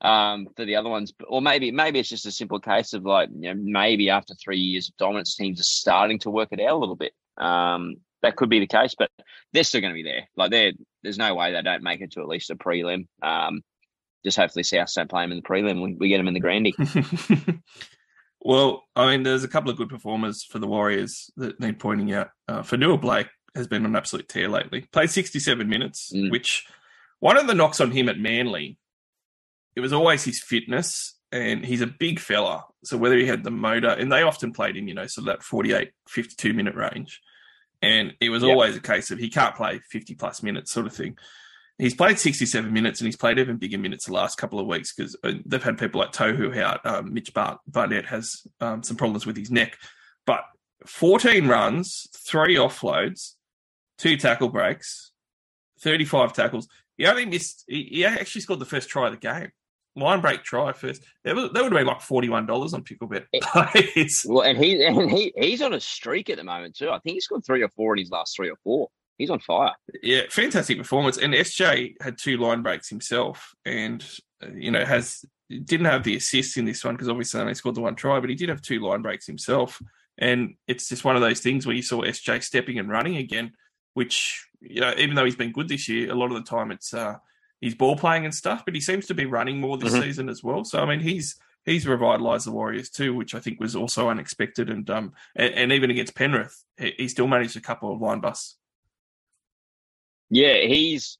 [0.02, 1.12] um, for the other ones.
[1.26, 4.58] Or maybe maybe it's just a simple case of like you know, maybe after three
[4.58, 7.12] years of dominance, teams are starting to work it out a little bit.
[7.36, 9.10] Um, that could be the case, but
[9.52, 10.28] they're still going to be there.
[10.36, 13.06] Like they there's no way they don't make it to at least a prelim.
[13.22, 13.62] Um,
[14.24, 15.82] just hopefully South don't play them in the prelim.
[15.82, 16.74] We, we get them in the Grandy.
[18.40, 22.12] well, I mean, there's a couple of good performers for the Warriors that need pointing
[22.14, 22.30] out.
[22.48, 24.86] Uh, Fonua-Blake has been an absolute tear lately.
[24.92, 26.30] Played 67 minutes, mm.
[26.30, 26.66] which
[27.20, 28.78] one of the knocks on him at Manly,
[29.76, 32.64] it was always his fitness, and he's a big fella.
[32.84, 35.42] So whether he had the motor, and they often played him, you know, so that
[35.42, 37.20] 48, 52 minute range.
[37.84, 38.50] And it was yep.
[38.50, 41.18] always a case of he can't play 50 plus minutes sort of thing.
[41.78, 44.94] He's played 67 minutes and he's played even bigger minutes the last couple of weeks
[44.94, 46.84] because uh, they've had people like Tohu out.
[46.86, 49.76] Um, Mitch Bart- Barnett has um, some problems with his neck.
[50.24, 50.44] But
[50.86, 53.32] 14 runs, three offloads,
[53.98, 55.10] two tackle breaks,
[55.80, 56.68] 35 tackles.
[56.96, 59.50] He only missed, he, he actually scored the first try of the game
[59.96, 61.02] line break try first.
[61.24, 63.26] That, was, that would have been like forty one dollars on Picklebet.
[64.26, 66.90] well, and he and he he's on a streak at the moment too.
[66.90, 68.88] I think he's got three or four in his last three or four.
[69.18, 69.72] He's on fire.
[70.02, 71.18] Yeah, fantastic performance.
[71.18, 74.04] And SJ had two line breaks himself, and
[74.42, 77.76] uh, you know has didn't have the assist in this one because obviously only scored
[77.76, 79.80] the one try, but he did have two line breaks himself.
[80.16, 83.52] And it's just one of those things where you saw SJ stepping and running again,
[83.94, 86.70] which you know even though he's been good this year, a lot of the time
[86.72, 86.92] it's.
[86.92, 87.16] uh
[87.64, 90.02] his ball playing and stuff, but he seems to be running more this mm-hmm.
[90.02, 90.64] season as well.
[90.64, 94.68] So I mean, he's he's revitalised the Warriors too, which I think was also unexpected.
[94.68, 98.20] And um, and, and even against Penrith, he, he, still managed a couple of line
[98.20, 98.58] busts.
[100.28, 101.16] Yeah, he's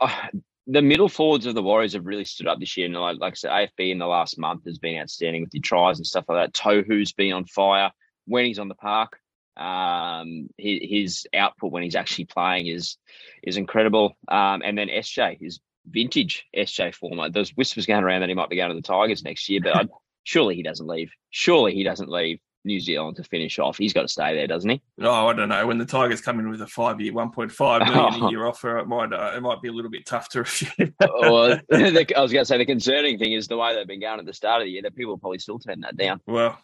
[0.00, 0.26] uh,
[0.66, 2.86] the middle forwards of the Warriors have really stood up this year.
[2.86, 5.60] And like, like I said, AFB in the last month has been outstanding with the
[5.60, 6.60] tries and stuff like that.
[6.60, 7.92] Tohu's been on fire
[8.26, 9.20] when he's on the park.
[9.56, 12.96] Um, his, his, output when he's actually playing is
[13.42, 14.16] is incredible.
[14.28, 17.30] Um, and then SJ, his vintage SJ former.
[17.30, 19.76] There's whispers going around that he might be going to the Tigers next year, but
[19.76, 19.88] I'd,
[20.24, 21.10] surely he doesn't leave.
[21.30, 23.76] Surely he doesn't leave New Zealand to finish off.
[23.76, 24.82] He's got to stay there, doesn't he?
[25.00, 25.66] Oh, I don't know.
[25.66, 28.78] When the Tigers come in with a five-year, one point five million a year offer,
[28.78, 30.92] it might uh, it might be a little bit tough to refuse.
[31.00, 34.00] well, the, I was going to say the concerning thing is the way they've been
[34.00, 34.82] going at the start of the year.
[34.82, 36.20] That people probably still turn that down.
[36.26, 36.58] Well,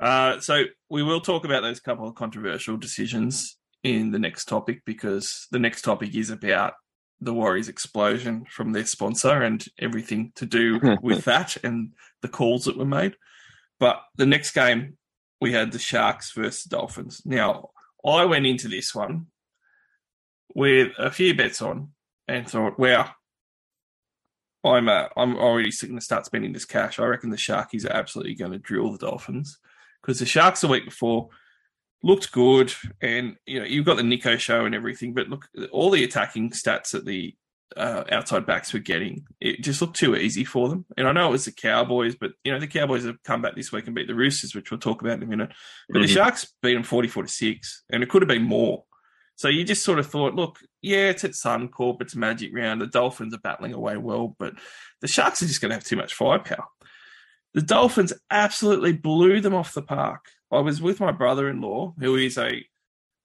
[0.00, 4.82] uh, so we will talk about those couple of controversial decisions in the next topic
[4.84, 6.74] because the next topic is about
[7.20, 12.64] the Warriors explosion from their sponsor and everything to do with that and the calls
[12.64, 13.16] that were made.
[13.80, 14.96] But the next game,
[15.40, 17.22] we had the Sharks versus Dolphins.
[17.24, 17.70] Now,
[18.04, 19.26] I went into this one
[20.54, 21.90] with a few bets on
[22.26, 23.10] and thought, wow,
[24.64, 26.98] I'm uh, I'm already going to start spending this cash.
[26.98, 29.58] I reckon the Sharkies are absolutely going to drill the Dolphins
[30.02, 31.28] because the Sharks the week before
[32.02, 35.90] looked good, and you know you've got the Nicho show and everything, but look, all
[35.90, 37.34] the attacking stats that the
[37.76, 40.86] uh, outside backs were getting, it just looked too easy for them.
[40.96, 43.56] And I know it was the Cowboys, but you know the Cowboys have come back
[43.56, 45.50] this week and beat the Roosters, which we'll talk about in a minute.
[45.88, 46.02] But mm-hmm.
[46.02, 48.84] the Sharks beat them forty-four to six, and it could have been more.
[49.36, 52.80] So you just sort of thought, look, yeah, it's at Suncorp, it's Magic Round.
[52.80, 54.54] The Dolphins are battling away well, but
[55.00, 56.64] the Sharks are just going to have too much firepower.
[57.58, 60.26] The Dolphins absolutely blew them off the park.
[60.52, 62.64] I was with my brother-in-law, who is a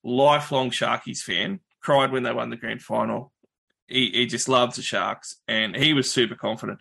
[0.04, 1.60] lifelong Sharkies fan.
[1.82, 3.32] Cried when they won the grand final.
[3.88, 6.80] He, he just loves the Sharks, and he was super confident.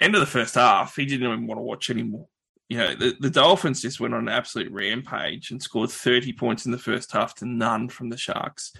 [0.00, 2.26] End of the first half, he didn't even want to watch anymore.
[2.68, 6.66] You know, the, the Dolphins just went on an absolute rampage and scored 30 points
[6.66, 8.72] in the first half to none from the Sharks.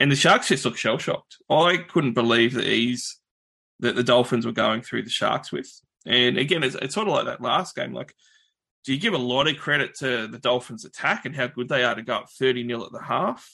[0.00, 1.36] And the Sharks just looked shell shocked.
[1.50, 3.18] I couldn't believe the ease
[3.80, 5.70] that the Dolphins were going through the Sharks with.
[6.06, 7.92] And again, it's, it's sort of like that last game.
[7.92, 8.14] Like,
[8.84, 11.84] do you give a lot of credit to the Dolphins' attack and how good they
[11.84, 13.48] are to go up 30 0 at the half?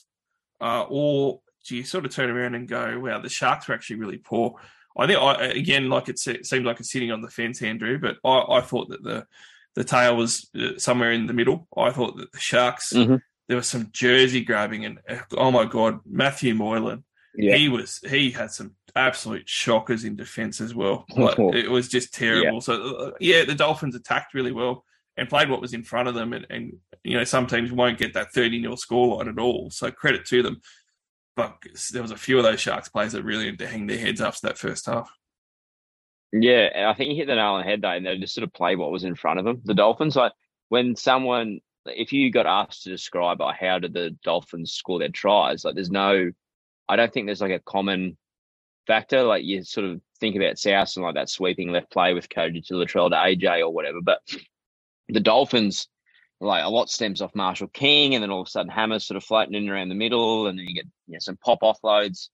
[0.59, 3.97] Uh, or do you sort of turn around and go, wow, the Sharks were actually
[3.97, 4.55] really poor?
[4.97, 8.17] I think, I, again, like it seemed like it's sitting on the fence, Andrew, but
[8.25, 9.25] I, I thought that the
[9.73, 11.67] the tail was uh, somewhere in the middle.
[11.77, 13.15] I thought that the Sharks, mm-hmm.
[13.47, 14.99] there was some jersey grabbing, and
[15.37, 17.55] oh my God, Matthew Moylan, yeah.
[17.55, 21.05] he was, he had some absolute shockers in defense as well.
[21.15, 22.55] Like, it was just terrible.
[22.55, 22.59] Yeah.
[22.59, 24.85] So, uh, yeah, the Dolphins attacked really well
[25.17, 26.33] and played what was in front of them.
[26.33, 29.69] And, and you know, some teams won't get that 30 0 scoreline at all.
[29.69, 30.61] So credit to them.
[31.35, 31.57] But
[31.93, 34.21] there was a few of those Sharks players that really had to hang their heads
[34.21, 35.09] after that first half.
[36.33, 37.89] Yeah, and I think you hit the nail on the head though.
[37.89, 39.61] And they just sort of play what was in front of them.
[39.63, 40.33] The Dolphins, like
[40.69, 45.09] when someone, if you got asked to describe like, how did the Dolphins score their
[45.09, 46.31] tries, like there's no,
[46.87, 48.17] I don't think there's like a common
[48.91, 49.23] factor.
[49.23, 52.61] Like you sort of think about South and like that sweeping left play with Cody
[52.61, 53.99] to Latrell to AJ or whatever.
[54.03, 54.19] But
[55.07, 55.87] the Dolphins,
[56.41, 59.15] like a lot stems off Marshall King, and then all of a sudden Hammer's sort
[59.15, 62.27] of floating in around the middle, and then you get you know, some pop offloads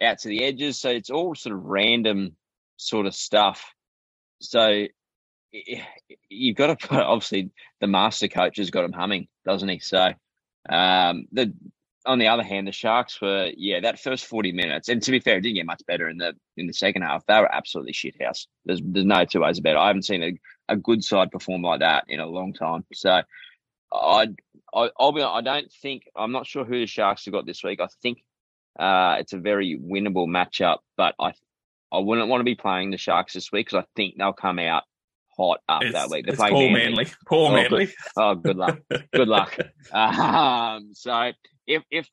[0.00, 0.78] out to the edges.
[0.78, 2.36] So it's all sort of random
[2.76, 3.74] sort of stuff.
[4.40, 4.86] So
[6.28, 9.80] you've got to put obviously the master coach has got him humming, doesn't he?
[9.80, 10.12] So
[10.68, 11.52] um, the
[12.06, 15.20] on the other hand, the Sharks were yeah that first forty minutes, and to be
[15.20, 17.26] fair, it didn't get much better in the in the second half.
[17.26, 18.46] They were absolutely shit house.
[18.64, 19.78] There's there's no two ways about it.
[19.78, 22.84] I haven't seen a, a good side perform like that in a long time.
[22.94, 23.22] So
[23.92, 24.28] I,
[24.74, 27.62] I I'll be I don't think I'm not sure who the Sharks have got this
[27.62, 27.80] week.
[27.80, 28.18] I think
[28.78, 31.32] uh, it's a very winnable matchup, but I
[31.92, 34.58] I wouldn't want to be playing the Sharks this week because I think they'll come
[34.58, 34.84] out
[35.36, 36.26] hot after it's, that week.
[36.28, 36.72] It's Paul Manly.
[36.72, 37.06] Manly.
[37.26, 37.86] Paul oh, Manly.
[37.86, 37.94] Good.
[38.16, 38.78] Oh, good luck.
[39.12, 39.58] good luck.
[39.92, 41.32] Um, so
[41.66, 42.08] if if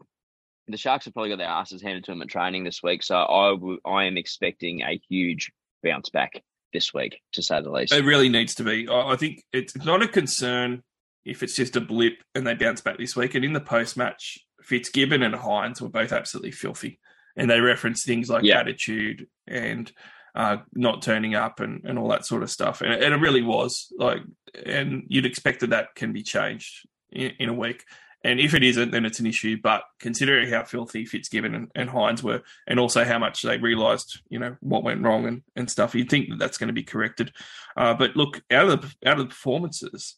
[0.67, 3.17] the Sharks have probably got their asses handed to them at training this week, so
[3.17, 5.51] I, w- I am expecting a huge
[5.83, 7.93] bounce back this week, to say the least.
[7.93, 8.87] It really needs to be.
[8.89, 10.83] I think it's not a concern
[11.25, 13.35] if it's just a blip and they bounce back this week.
[13.35, 16.99] And in the post match, Fitzgibbon and Hynes were both absolutely filthy
[17.35, 18.59] and they referenced things like yeah.
[18.59, 19.91] attitude and
[20.35, 22.81] uh, not turning up and, and all that sort of stuff.
[22.81, 24.21] And, and, it really was like,
[24.65, 27.83] and you'd expect that that can be changed in, in, a week.
[28.23, 29.57] And if it isn't, then it's an issue.
[29.62, 34.21] But considering how filthy Fitzgibbon and, and Hynes were, and also how much they realised,
[34.29, 36.83] you know, what went wrong and, and stuff, you'd think that that's going to be
[36.83, 37.33] corrected.
[37.75, 40.15] Uh, but look, out of the out of the performances,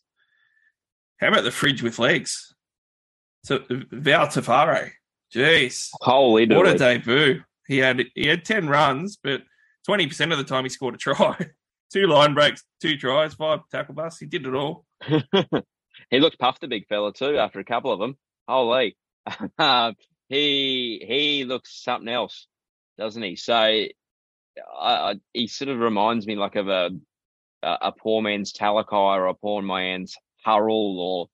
[1.18, 2.54] how about the fridge with legs?
[3.44, 4.94] So Val Te Whare,
[5.34, 7.42] Jeez, holy what a debut!
[7.68, 9.42] He had he had ten runs, but
[9.86, 11.36] twenty percent of the time he scored a try.
[11.94, 14.20] two line breaks, two tries, five tackle busts.
[14.20, 14.86] He did it all.
[16.10, 17.38] he looked puffed, the big fella too.
[17.38, 18.98] After a couple of them, holy,
[19.58, 19.96] um,
[20.30, 22.48] he he looks something else,
[22.98, 23.36] doesn't he?
[23.36, 23.92] So, I,
[24.80, 26.92] I, he sort of reminds me like of a
[27.64, 31.28] a, a poor man's Talakai or a poor man's Hurrell or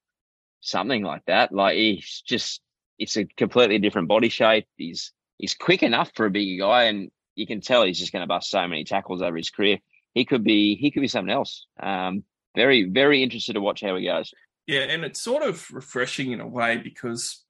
[0.61, 1.51] something like that.
[1.51, 2.61] Like he's just
[2.97, 4.67] it's a completely different body shape.
[4.77, 8.21] He's he's quick enough for a bigger guy, and you can tell he's just going
[8.21, 9.79] to bust so many tackles over his career.
[10.13, 11.65] He could be he could be something else.
[11.81, 12.23] Um,
[12.55, 14.33] very very interested to watch how he goes.
[14.71, 17.43] Yeah, and it's sort of refreshing in a way because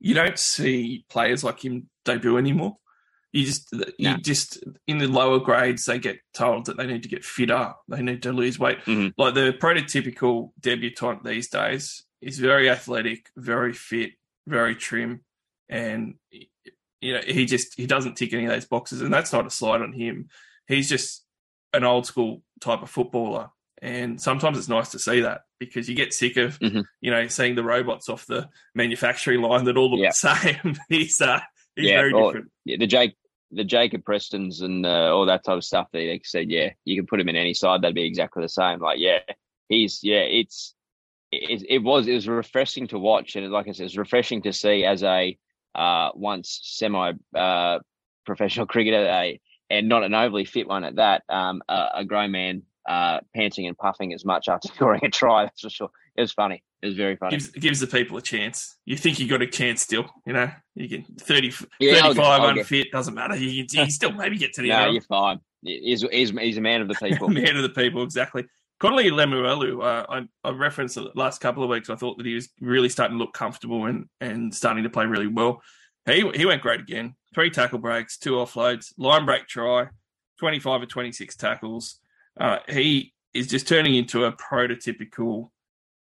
[0.00, 2.78] you don't see players like him debut anymore.
[3.32, 3.68] You just
[3.98, 7.74] you just in the lower grades they get told that they need to get fitter,
[7.86, 8.78] they need to lose weight.
[8.86, 9.08] Mm-hmm.
[9.20, 14.12] Like the prototypical debutant these days is very athletic, very fit,
[14.46, 15.20] very trim,
[15.68, 16.14] and
[17.02, 19.50] you know he just he doesn't tick any of those boxes, and that's not a
[19.50, 20.30] slide on him.
[20.66, 21.26] He's just
[21.74, 23.50] an old school type of footballer,
[23.82, 26.80] and sometimes it's nice to see that because you get sick of mm-hmm.
[27.00, 30.12] you know seeing the robots off the manufacturing line that all look the
[30.62, 30.76] same.
[30.88, 31.40] he's uh,
[31.74, 32.50] he's yeah, very different.
[32.64, 33.16] Yeah, the Jake
[33.50, 35.88] the Jacob Prestons and uh, all that type of stuff.
[35.92, 38.78] They said, yeah, you can put him in any side; that'd be exactly the same.
[38.78, 39.18] Like, yeah,
[39.68, 40.74] he's yeah, it's
[41.32, 44.52] it, it, was it was refreshing to watch, and like I said, it's refreshing to
[44.52, 45.36] see as a
[45.74, 47.78] uh, once semi uh,
[48.24, 52.30] professional cricketer, a, and not an overly fit one at that, um, a, a grown
[52.30, 55.44] man uh, panting and puffing as much after scoring a try.
[55.44, 55.90] That's for sure.
[56.16, 56.62] It was funny.
[56.82, 57.36] It was very funny.
[57.36, 58.76] Gives, gives the people a chance.
[58.84, 60.50] You think you got a chance still, you know?
[60.74, 62.92] You can 30, yeah, 35 I'll get, unfit, get.
[62.92, 63.36] doesn't matter.
[63.36, 64.94] You can, you still maybe get to the No, end.
[64.94, 65.38] you're fine.
[65.62, 67.28] He's, he's, he's a man of the people.
[67.28, 68.44] man of the people, exactly.
[68.80, 71.88] Connelly Lemuelu, uh, I, I referenced the last couple of weeks.
[71.88, 75.06] I thought that he was really starting to look comfortable and, and starting to play
[75.06, 75.62] really well.
[76.04, 77.14] He he went great again.
[77.32, 79.86] Three tackle breaks, two offloads, line break try,
[80.40, 82.00] 25 or 26 tackles.
[82.38, 85.50] Uh, he is just turning into a prototypical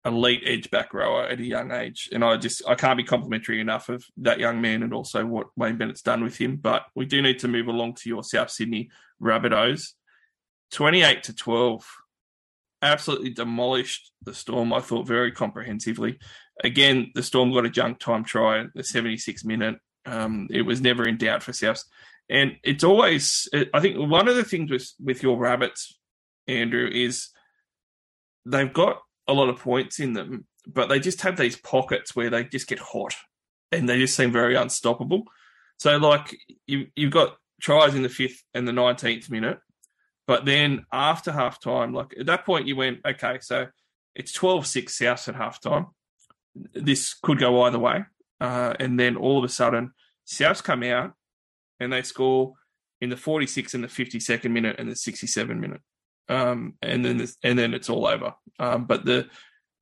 [0.05, 2.09] elite edge back rower at a young age.
[2.13, 5.49] And I just I can't be complimentary enough of that young man and also what
[5.57, 6.57] Wayne Bennett's done with him.
[6.57, 8.91] But we do need to move along to your South Sydney
[9.23, 9.93] Rabbitohs.
[10.73, 11.87] 28 to 12.
[12.83, 16.19] Absolutely demolished the Storm, I thought, very comprehensively.
[16.65, 19.77] Again, the Storm got a junk time try, the 76 minute.
[20.07, 21.85] Um, it was never in doubt for Souths.
[22.31, 25.99] And it's always, I think, one of the things with, with your Rabbits,
[26.47, 27.29] Andrew, is
[28.47, 32.31] they've got a lot of points in them, but they just have these pockets where
[32.31, 33.15] they just get hot
[33.73, 35.25] and they just seem very unstoppable.
[35.79, 39.59] So, like, you, you've got tries in the fifth and the 19th minute,
[40.27, 43.67] but then after half time, like at that point, you went, okay, so
[44.15, 45.87] it's 12 6 South at half time.
[46.75, 48.05] This could go either way.
[48.41, 49.93] Uh, and then all of a sudden,
[50.27, 51.13] Souths come out
[51.79, 52.55] and they score
[53.01, 55.81] in the 46 and the 52nd minute and the 67 minute
[56.31, 58.35] um, and then this, and then it's all over.
[58.59, 59.29] Um, but the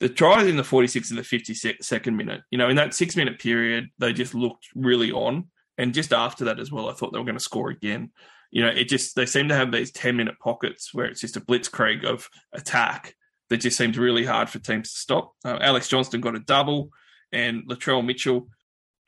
[0.01, 3.41] the tries in the 46 and the 52nd minute, you know, in that six minute
[3.41, 5.49] period, they just looked really on.
[5.77, 8.13] And just after that as well, I thought they were going to score again.
[8.51, 11.37] You know, it just they seem to have these 10 minute pockets where it's just
[11.37, 13.15] a blitzkrieg of attack
[13.51, 15.33] that just seems really hard for teams to stop.
[15.45, 16.91] Uh, Alex Johnston got a double,
[17.33, 18.49] and Latrell Mitchell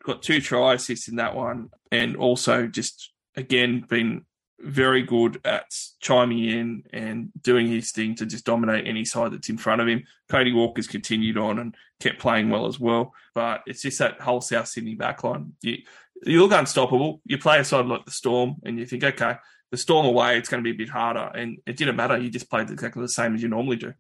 [0.05, 4.25] got two try assists in that one, and also just again been
[4.63, 9.49] very good at chiming in and doing his thing to just dominate any side that's
[9.49, 10.05] in front of him.
[10.29, 13.15] Cody Walker's continued on and kept playing well as well.
[13.35, 15.53] But it's just that whole South Sydney backline.
[15.63, 15.79] You,
[16.25, 17.21] you look unstoppable.
[17.25, 19.37] You play a side like the Storm and you think, okay,
[19.71, 21.31] the Storm away, it's going to be a bit harder.
[21.35, 22.19] And it didn't matter.
[22.19, 23.95] You just played exactly the same as you normally do.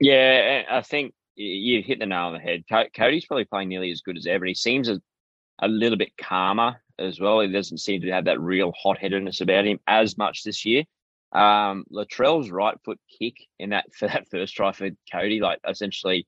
[0.00, 2.64] Yeah, I think you hit the nail on the head.
[2.68, 4.46] Cody's probably playing nearly as good as ever.
[4.46, 5.00] He seems a,
[5.58, 7.40] a little bit calmer as well.
[7.40, 10.84] He doesn't seem to have that real hot headedness about him as much this year.
[11.32, 16.26] Um, Latrell's right foot kick in that for that first try for Cody, like essentially,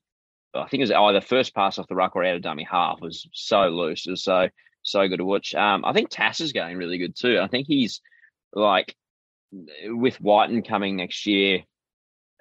[0.54, 3.00] I think it was either first pass off the ruck or out of dummy half
[3.00, 4.06] was so loose.
[4.06, 4.48] It was so
[4.82, 5.54] so good to watch.
[5.54, 7.40] Um, I think Tass is going really good too.
[7.40, 8.00] I think he's
[8.52, 8.96] like
[9.84, 11.62] with Wighton coming next year.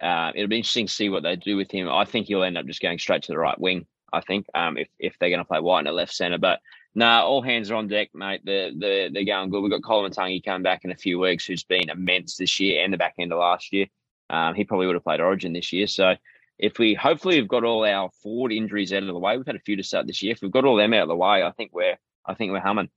[0.01, 1.89] Uh, it'll be interesting to see what they do with him.
[1.89, 3.87] I think he'll end up just going straight to the right wing.
[4.13, 6.59] I think um, if if they're going to play Wighton at left centre, but
[6.97, 8.41] Nah, all hands are on deck, mate.
[8.43, 9.61] They're, they're, they're going good.
[9.61, 12.83] We've got Colin Tangi coming back in a few weeks, who's been immense this year
[12.83, 13.85] and the back end of last year.
[14.31, 15.85] Um, he probably would have played Origin this year.
[15.85, 16.15] So
[16.57, 19.55] if we hopefully we've got all our forward injuries out of the way, we've had
[19.55, 20.31] a few to start this year.
[20.31, 22.61] If we've got all them out of the way, I think we're I think we're
[22.61, 22.89] humming.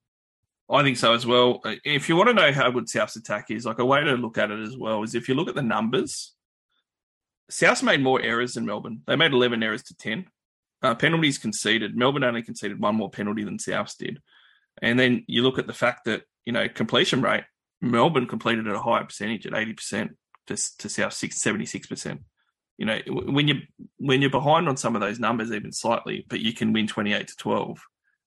[0.71, 1.61] I think so as well.
[1.85, 4.39] If you want to know how good South's attack is, like a way to look
[4.39, 6.33] at it as well is if you look at the numbers,
[7.51, 9.03] South made more errors than Melbourne.
[9.07, 10.25] They made 11 errors to 10
[10.83, 11.97] uh, penalties conceded.
[11.97, 14.21] Melbourne only conceded one more penalty than Souths did.
[14.83, 17.45] And then you look at the fact that, you know, completion rate,
[17.81, 20.11] Melbourne completed at a higher percentage at 80%
[20.47, 22.19] to, to South 76%.
[22.79, 23.57] You know, when you
[23.99, 27.29] when you're behind on some of those numbers even slightly, but you can win 28
[27.29, 27.79] to 12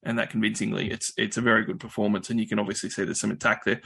[0.03, 3.19] and that convincingly, it's it's a very good performance and you can obviously see there's
[3.19, 3.81] some attack there.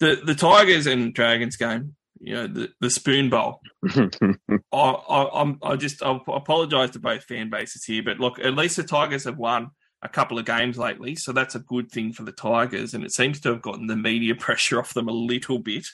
[0.00, 3.60] The the Tigers and Dragons game, you know the, the spoon bowl.
[3.88, 8.76] I, I, I just I apologise to both fan bases here, but look, at least
[8.76, 9.70] the Tigers have won
[10.02, 13.12] a couple of games lately, so that's a good thing for the Tigers, and it
[13.12, 15.86] seems to have gotten the media pressure off them a little bit.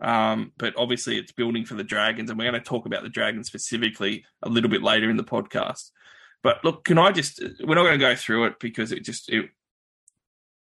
[0.00, 3.08] Um, but obviously, it's building for the Dragons, and we're going to talk about the
[3.08, 5.90] Dragons specifically a little bit later in the podcast.
[6.42, 7.42] But look, can I just?
[7.64, 9.46] We're not going to go through it because it just it,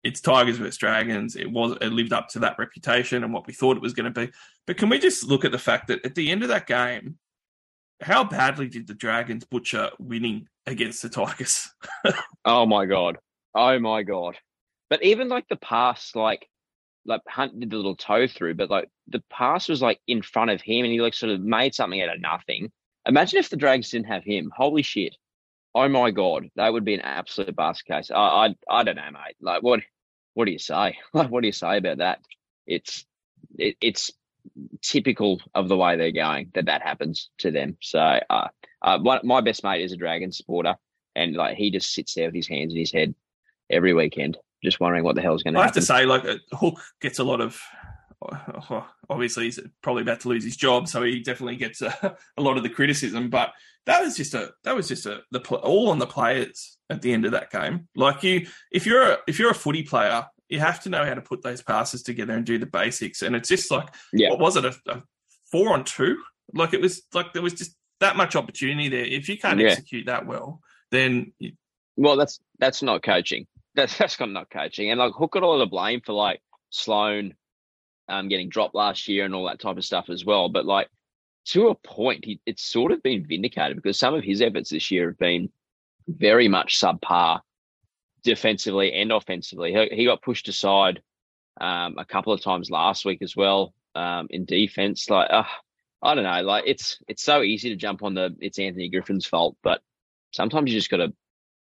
[0.04, 1.36] it's Tigers versus Dragons.
[1.36, 4.12] It was it lived up to that reputation and what we thought it was going
[4.12, 4.32] to be.
[4.66, 7.18] But can we just look at the fact that at the end of that game,
[8.02, 11.70] how badly did the Dragons butcher winning against the Tigers?
[12.46, 13.18] oh my god!
[13.54, 14.38] Oh my god!
[14.90, 16.48] But even like the pass, like
[17.06, 20.52] like Hunt did the little toe through, but like the pass was like in front
[20.52, 22.72] of him, and he like sort of made something out of nothing.
[23.08, 24.52] Imagine if the Dragons didn't have him.
[24.56, 25.16] Holy shit!
[25.74, 28.11] Oh my god, that would be an absolute basket case.
[28.11, 29.36] I, I, I don't know, mate.
[29.41, 29.82] Like, what,
[30.34, 30.97] what do you say?
[31.13, 32.19] Like, what do you say about that?
[32.67, 33.05] It's,
[33.57, 34.11] it, it's
[34.82, 37.78] typical of the way they're going that that happens to them.
[37.82, 38.47] So, uh,
[38.82, 40.76] uh, one, my best mate is a dragon supporter,
[41.15, 43.13] and like he just sits there with his hands in his head
[43.69, 45.72] every weekend, just wondering what the hell's going to happen.
[45.72, 47.61] I have to say, like, Hook gets a lot of
[49.09, 52.57] obviously he's probably about to lose his job, so he definitely gets a, a lot
[52.57, 53.30] of the criticism.
[53.30, 53.51] But
[53.86, 57.13] that was just a that was just a the all on the players at the
[57.13, 57.88] end of that game.
[57.95, 61.13] Like you, if you're a, if you're a footy player You have to know how
[61.13, 63.21] to put those passes together and do the basics.
[63.21, 64.32] And it's just like, Yeah.
[64.32, 65.01] what was it, a, a
[65.49, 66.17] four on two?
[66.53, 67.71] Like it was like there was just
[68.01, 69.05] that much opportunity there.
[69.05, 69.69] If you can't Yeah.
[69.69, 70.59] execute that well,
[70.91, 71.53] then you-
[71.95, 73.47] Well, that's that's not coaching.
[73.75, 74.91] That's that's not coaching.
[74.91, 77.34] And like Hook got all the blame for like Sloan
[78.09, 80.49] um getting dropped last year and all that type of stuff as well.
[80.49, 80.89] But like
[81.46, 84.92] to a point, he, it's sort of been vindicated because some of his efforts this
[84.92, 85.50] year have been
[86.08, 87.42] very much subpar
[88.24, 89.74] defensively and offensively.
[89.74, 91.02] He, he got pushed aside
[91.60, 95.10] um, a couple of times last week as well um, in defense.
[95.10, 95.44] Like, uh,
[96.02, 96.42] I don't know.
[96.42, 99.82] Like, it's it's so easy to jump on the it's Anthony Griffin's fault, but
[100.32, 101.14] sometimes you just got to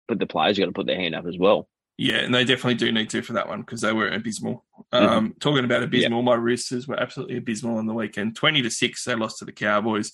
[0.06, 1.68] put the players you got to put their hand up as well.
[1.98, 4.64] Yeah, and they definitely do need to for that one because they were abysmal.
[4.92, 5.04] Mm-hmm.
[5.04, 8.36] Um, talking about abysmal, my Roosters were absolutely abysmal on the weekend.
[8.36, 10.12] Twenty to six, they lost to the Cowboys.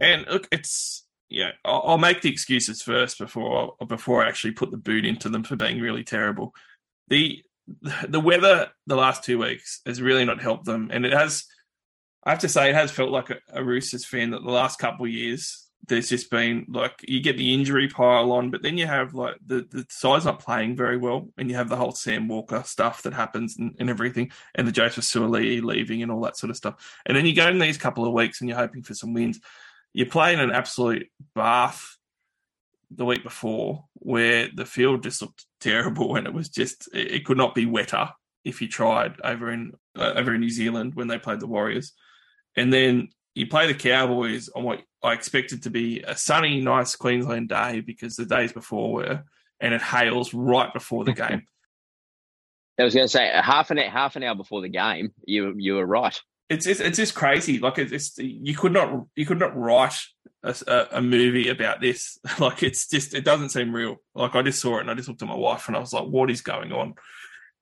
[0.00, 4.72] And look, it's yeah, I'll, I'll make the excuses first before before I actually put
[4.72, 6.52] the boot into them for being really terrible.
[7.06, 7.44] The
[8.08, 11.44] the weather the last two weeks has really not helped them, and it has.
[12.24, 14.78] I have to say, it has felt like a, a Roosters fan that the last
[14.78, 18.78] couple of years there's just been like you get the injury pile on, but then
[18.78, 21.92] you have like the the side's not playing very well, and you have the whole
[21.92, 26.22] Sam Walker stuff that happens and, and everything, and the Joseph Suaalii leaving and all
[26.22, 28.58] that sort of stuff, and then you go in these couple of weeks and you're
[28.58, 29.40] hoping for some wins.
[29.92, 31.98] You're playing an absolute bath
[32.90, 37.24] the week before where the field just looked terrible and it was just it, it
[37.24, 38.08] could not be wetter
[38.44, 41.92] if you tried over in uh, over in New Zealand when they played the Warriors,
[42.56, 46.96] and then you play the Cowboys on what I expected to be a sunny, nice
[46.96, 49.24] Queensland day because the days before were,
[49.60, 51.46] and it hails right before the game.
[52.78, 55.12] I was going to say uh, half an hour, half an hour before the game,
[55.26, 56.18] you you were right.
[56.48, 57.58] It's just, it's just crazy.
[57.58, 59.98] Like it's, it's you could not you could not write
[60.42, 62.18] a, a, a movie about this.
[62.38, 63.96] Like it's just it doesn't seem real.
[64.14, 65.92] Like I just saw it and I just looked at my wife and I was
[65.92, 66.94] like, what is going on?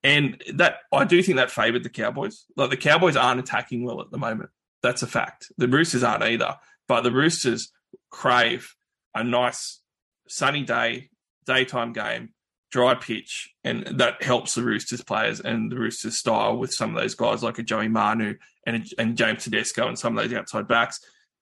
[0.05, 2.45] And that I do think that favoured the Cowboys.
[2.57, 4.51] Like the Cowboys aren't attacking well at the moment.
[4.83, 5.51] That's a fact.
[5.57, 6.57] The Roosters aren't either.
[6.87, 7.73] But the Roosters
[8.11, 8.75] crave
[9.15, 9.81] a nice
[10.29, 11.11] sunny day,
[11.47, 12.31] daytime game,
[12.71, 17.01] dry pitch, and that helps the Roosters players and the Roosters style with some of
[17.01, 18.35] those guys like a Joey Manu
[18.67, 21.01] and, a, and James Tedesco and some of those outside backs.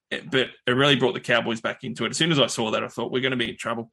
[0.09, 2.11] It- but it really brought the Cowboys back into it.
[2.11, 3.91] As soon as I saw that, I thought we're going to be in trouble.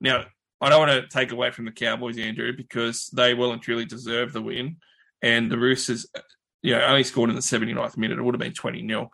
[0.00, 0.24] Now,
[0.60, 3.84] I don't want to take away from the Cowboys, Andrew, because they well and truly
[3.84, 4.76] deserve the win.
[5.22, 6.06] And the Roosters,
[6.64, 8.18] you know, only scored in the 79th minute.
[8.18, 9.10] It would have been 20 0.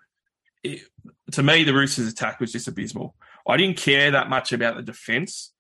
[1.33, 3.17] To me, the Roosters' attack was just abysmal.
[3.47, 5.53] I didn't care that much about the defense,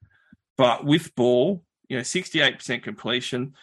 [0.56, 3.54] but with ball, you know, 68% completion.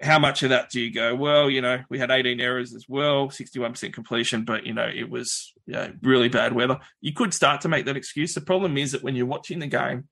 [0.00, 1.14] How much of that do you go?
[1.14, 5.10] Well, you know, we had 18 errors as well, 61% completion, but, you know, it
[5.10, 6.78] was you know, really bad weather.
[7.02, 8.32] You could start to make that excuse.
[8.32, 10.08] The problem is that when you're watching the game,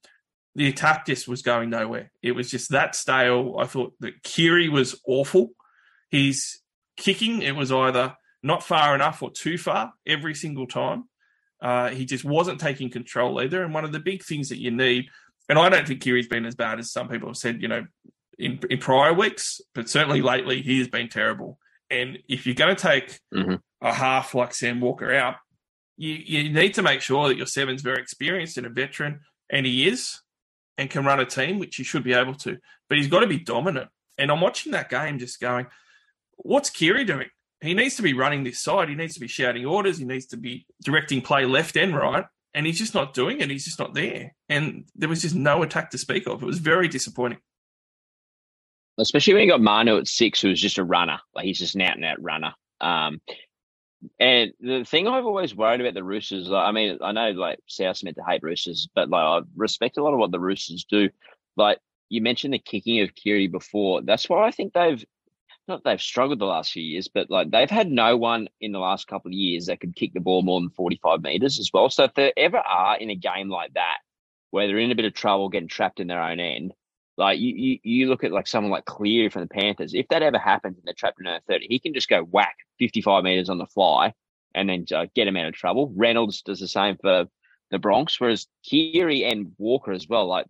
[0.56, 2.10] the attack just was going nowhere.
[2.22, 3.56] It was just that stale.
[3.58, 5.52] I thought that Keary was awful.
[6.10, 6.60] He's
[6.96, 11.04] kicking, it was either not far enough or too far every single time.
[11.60, 13.62] Uh, he just wasn't taking control either.
[13.62, 15.06] And one of the big things that you need,
[15.48, 17.86] and I don't think Keary's been as bad as some people have said, you know,
[18.38, 21.58] in, in prior weeks, but certainly lately he has been terrible.
[21.90, 23.60] And if you're going to take Mhm.
[23.80, 25.36] a half like Sam Walker out,
[25.96, 29.64] you, you need to make sure that your seven's very experienced and a veteran, and
[29.64, 30.20] he is,
[30.76, 32.58] and can run a team, which he should be able to.
[32.88, 33.88] But he's got to be dominant.
[34.18, 35.66] And I'm watching that game just going,
[36.36, 37.28] what's Keary doing?
[37.60, 38.88] He needs to be running this side.
[38.88, 39.98] He needs to be shouting orders.
[39.98, 42.24] He needs to be directing play left and right.
[42.54, 43.50] And he's just not doing it.
[43.50, 44.34] He's just not there.
[44.48, 46.42] And there was just no attack to speak of.
[46.42, 47.38] It was very disappointing.
[48.98, 51.18] especially when you got Manu at six, who was just a runner.
[51.34, 52.54] Like he's just an out and out runner.
[52.80, 53.20] Um,
[54.20, 57.58] and the thing I've always worried about the Roosters, like, I mean, I know like
[57.66, 60.84] South's meant to hate Roosters, but like I respect a lot of what the Roosters
[60.88, 61.10] do.
[61.56, 61.78] Like
[62.08, 64.02] you mentioned the kicking of Keary before.
[64.02, 65.04] That's why I think they've
[65.68, 68.78] not they've struggled the last few years, but like they've had no one in the
[68.78, 71.90] last couple of years that could kick the ball more than 45 meters as well.
[71.90, 73.98] So if they ever are in a game like that,
[74.50, 76.72] where they're in a bit of trouble getting trapped in their own end,
[77.16, 79.94] like you, you, you look at like someone like Cleary from the Panthers.
[79.94, 82.56] If that ever happens and they're trapped in their 30, he can just go whack
[82.78, 84.12] 55 meters on the fly
[84.54, 85.92] and then uh, get him out of trouble.
[85.96, 87.26] Reynolds does the same for
[87.70, 90.46] the Bronx, whereas Keary and Walker as well, like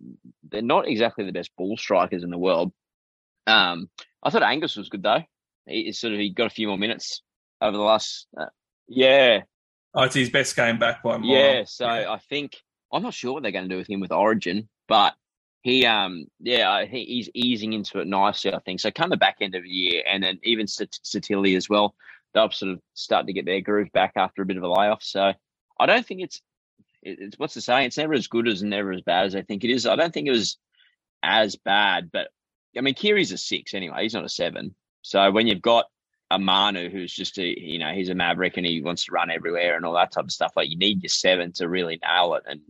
[0.49, 2.73] they're not exactly the best ball strikers in the world.
[3.47, 3.89] Um,
[4.27, 5.23] I thought Angus was good though.
[5.67, 7.23] He he sort of he got a few more minutes
[7.61, 8.27] over the last.
[8.37, 8.47] Uh,
[8.89, 9.41] yeah,
[9.95, 11.29] Oh, it's his best game back by a mile.
[11.31, 11.63] yeah.
[11.67, 12.57] So I think
[12.93, 15.15] I'm not sure what they're going to do with him with Origin, but
[15.63, 18.53] he, um, yeah, I- he, he's easing into it nicely.
[18.53, 18.91] I think so.
[18.91, 21.95] Come the back end of the year, and then even Sat- Sitili as well.
[22.35, 25.03] They'll sort of start to get their groove back after a bit of a layoff.
[25.03, 25.33] So
[25.81, 26.43] I don't think it's
[27.03, 27.87] it- it's what's the saying?
[27.87, 29.87] It's never as good as and never as bad as I think it is.
[29.87, 30.59] I don't think it was
[31.23, 32.29] as bad, but
[32.77, 34.03] I mean, Keary's a six anyway.
[34.03, 34.75] He's not a seven.
[35.03, 35.87] So when you've got
[36.31, 39.31] a Manu who's just a you know he's a maverick and he wants to run
[39.31, 40.53] everywhere and all that type of stuff.
[40.57, 42.43] Like you need your seven to really nail it.
[42.49, 42.61] And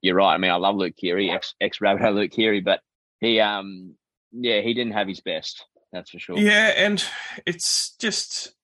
[0.00, 0.34] you're right.
[0.34, 2.80] I mean, I love Luke Keary, ex ex Luke Keary, but
[3.20, 3.94] he um
[4.30, 5.64] yeah he didn't have his best.
[5.92, 6.38] That's for sure.
[6.38, 7.04] Yeah, and
[7.44, 8.54] it's just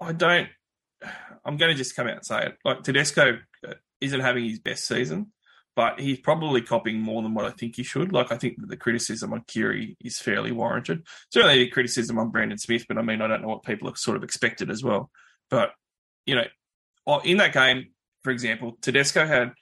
[0.00, 0.48] I don't.
[1.44, 2.58] I'm going to just come out and say it.
[2.64, 3.38] Like Tedesco
[4.00, 5.32] isn't having his best season,
[5.74, 8.12] but he's probably copying more than what I think he should.
[8.12, 11.06] Like I think that the criticism on Keary is fairly warranted.
[11.30, 14.16] Certainly criticism on Brandon Smith, but I mean I don't know what people have sort
[14.16, 15.10] of expected as well.
[15.50, 15.70] But
[16.26, 16.44] you know,
[17.06, 17.90] oh, in that game,
[18.22, 19.52] for example, Tedesco had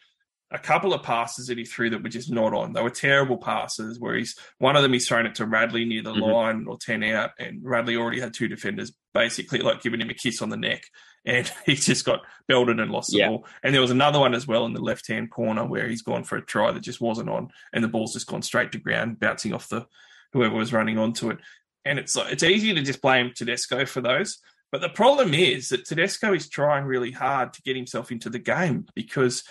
[0.53, 2.72] a couple of passes that he threw that were just not on.
[2.72, 6.03] They were terrible passes where he's one of them he's thrown it to Radley near
[6.03, 6.22] the mm-hmm.
[6.22, 10.14] line or 10 out, and Radley already had two defenders basically like giving him a
[10.14, 10.82] kiss on the neck.
[11.26, 13.28] And he just got belted and lost the yeah.
[13.28, 13.44] ball.
[13.62, 16.24] And there was another one as well in the left hand corner where he's gone
[16.24, 19.20] for a try that just wasn't on, and the ball's just gone straight to ground,
[19.20, 19.86] bouncing off the
[20.32, 21.36] whoever was running onto it.
[21.84, 24.38] And it's like it's easy to just blame Tedesco for those.
[24.72, 28.38] But the problem is that Tedesco is trying really hard to get himself into the
[28.38, 29.44] game because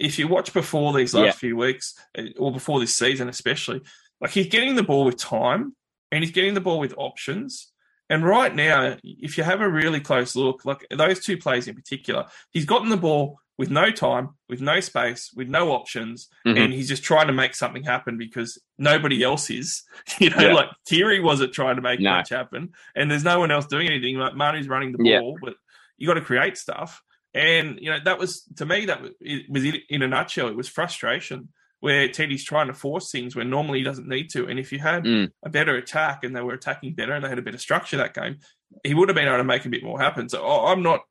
[0.00, 1.32] if you watch before these last yeah.
[1.32, 3.80] few weeks uh, or before this season, especially,
[4.20, 5.74] like he's getting the ball with time
[6.12, 7.72] and he's getting the ball with options.
[8.08, 11.74] And right now, if you have a really close look, like those two plays in
[11.74, 16.58] particular, he's gotten the ball with no time, with no space, with no options, mm-hmm.
[16.58, 19.82] and he's just trying to make something happen because nobody else is.
[20.18, 20.52] You know, yeah.
[20.54, 22.10] like Keary wasn't trying to make no.
[22.10, 24.16] much happen, and there's no one else doing anything.
[24.16, 25.38] Like Manu's running the ball, yeah.
[25.42, 25.54] but
[25.98, 27.02] you got to create stuff.
[27.36, 29.02] And you know that was to me that
[29.50, 30.48] was in a nutshell.
[30.48, 34.46] It was frustration where Teddy's trying to force things where normally he doesn't need to.
[34.46, 35.30] And if you had mm.
[35.44, 38.14] a better attack and they were attacking better and they had a better structure that
[38.14, 38.38] game,
[38.82, 40.30] he would have been able to make a bit more happen.
[40.30, 41.02] So I'm not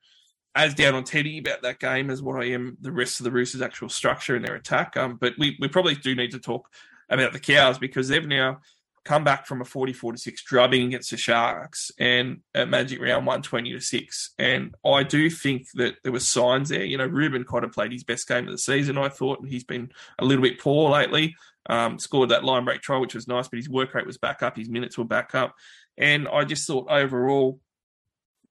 [0.55, 3.31] as down on Teddy about that game as what I am the rest of the
[3.31, 4.97] Roosters' actual structure and their attack.
[4.97, 6.67] Um, but we, we probably do need to talk
[7.09, 8.61] about the cows because they've now
[9.05, 13.25] come back from a 44 to 6 drubbing against the Sharks and at Magic Round
[13.25, 14.33] 120 to 6.
[14.39, 16.83] And I do think that there were signs there.
[16.83, 19.63] You know, Reuben Cotter played his best game of the season, I thought, and he's
[19.63, 21.35] been a little bit poor lately.
[21.67, 24.41] Um, scored that line break try, which was nice, but his work rate was back
[24.41, 25.55] up, his minutes were back up.
[25.97, 27.59] And I just thought overall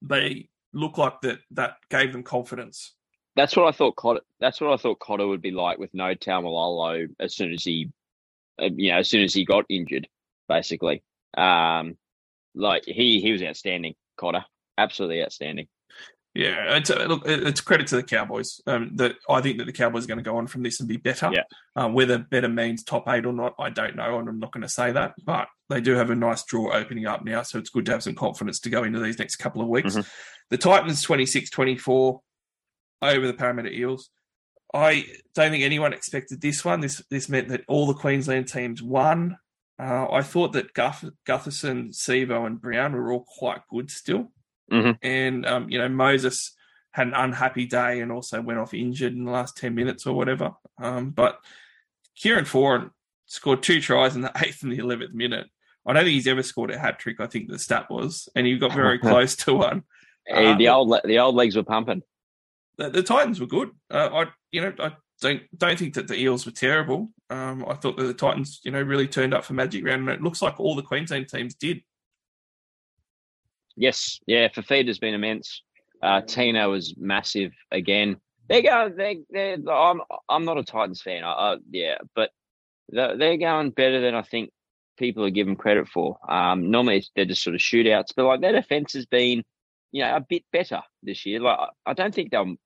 [0.02, 2.94] they look like that that gave them confidence.
[3.36, 6.14] That's what I thought Cotter, that's what I thought Cotter would be like with no
[6.14, 7.90] Taumalolo as soon as he
[8.60, 10.06] uh, you know, as soon as he got injured
[10.48, 11.02] basically.
[11.36, 11.96] Um,
[12.54, 14.44] like he he was outstanding, Cotter,
[14.78, 15.68] absolutely outstanding.
[16.34, 18.60] Yeah, it's a, look, it's credit to the Cowboys.
[18.66, 20.88] Um, that I think that the Cowboys are going to go on from this and
[20.88, 21.30] be better.
[21.32, 21.44] Yeah.
[21.76, 24.62] Um, whether better means top eight or not, I don't know, and I'm not going
[24.62, 25.14] to say that.
[25.24, 28.02] But they do have a nice draw opening up now, so it's good to have
[28.02, 29.94] some confidence to go into these next couple of weeks.
[29.94, 30.08] Mm-hmm.
[30.50, 32.18] The Titans 26-24
[33.02, 34.10] over the Parramatta Eels.
[34.74, 36.80] I don't think anyone expected this one.
[36.80, 39.36] This this meant that all the Queensland teams won.
[39.78, 44.32] Uh, I thought that Guth- Gutherson, Sivo, and Brown were all quite good still.
[44.70, 44.92] Mm-hmm.
[45.02, 46.52] And, um, you know, Moses
[46.92, 50.14] had an unhappy day and also went off injured in the last 10 minutes or
[50.14, 50.52] whatever.
[50.78, 51.40] Um, but
[52.16, 52.90] Kieran Foran
[53.26, 55.46] scored two tries in the eighth and the 11th minute.
[55.86, 58.46] I don't think he's ever scored a hat trick, I think the stat was, and
[58.46, 59.82] he got very close to one.
[60.26, 62.02] Hey, the um, old the old legs were pumping.
[62.78, 63.70] The, the Titans were good.
[63.90, 67.10] Uh, I you know I don't don't think that the Eels were terrible.
[67.30, 70.10] Um, I thought that the Titans, you know, really turned up for Magic Round, and
[70.10, 71.82] it looks like all the Queensland teams did.
[73.76, 75.62] Yes, yeah, Fifita has been immense.
[76.02, 78.18] Uh, Tino was massive again.
[78.48, 78.92] They go.
[78.94, 79.54] They they.
[79.54, 81.24] I'm I'm not a Titans fan.
[81.24, 82.30] I, I, yeah, but
[82.90, 84.50] they're, they're going better than I think
[84.98, 86.18] people are giving credit for.
[86.28, 89.42] Um, normally they're just sort of shootouts, but like their defense has been,
[89.92, 91.40] you know, a bit better this year.
[91.40, 92.56] Like I don't think they'll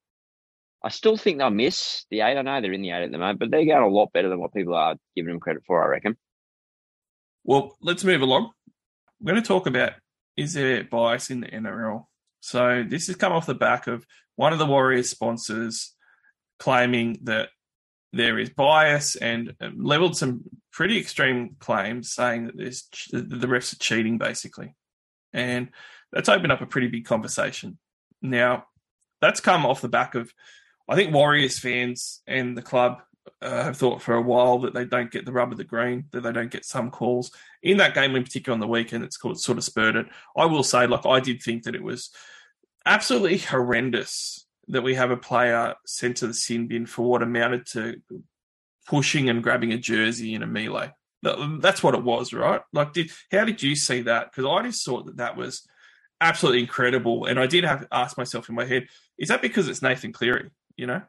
[0.88, 2.38] I still think they'll miss the eight.
[2.38, 4.30] I know they're in the eight at the moment, but they're going a lot better
[4.30, 6.16] than what people are giving them credit for, I reckon.
[7.44, 8.52] Well, let's move along.
[9.20, 9.92] We're going to talk about
[10.38, 12.06] is there bias in the NRL?
[12.40, 15.94] So this has come off the back of one of the Warriors sponsors
[16.58, 17.50] claiming that
[18.14, 20.40] there is bias and leveled some
[20.72, 24.74] pretty extreme claims saying that the refs are cheating basically.
[25.34, 25.68] And
[26.12, 27.76] that's opened up a pretty big conversation.
[28.22, 28.68] Now,
[29.20, 30.32] that's come off the back of
[30.88, 33.02] I think Warriors fans and the club
[33.42, 36.06] uh, have thought for a while that they don't get the rub of the green,
[36.12, 37.30] that they don't get some calls.
[37.62, 40.06] In that game in particular on the weekend, it's called sort of spurred it.
[40.36, 42.10] I will say, like, I did think that it was
[42.86, 47.66] absolutely horrendous that we have a player sent to the sin bin for what amounted
[47.66, 48.02] to
[48.86, 50.92] pushing and grabbing a jersey in a melee.
[51.22, 52.60] That's what it was, right?
[52.72, 54.30] Like, did how did you see that?
[54.30, 55.66] Because I just thought that that was
[56.20, 59.82] absolutely incredible, and I did have ask myself in my head: Is that because it's
[59.82, 60.50] Nathan Cleary?
[60.78, 61.02] You know?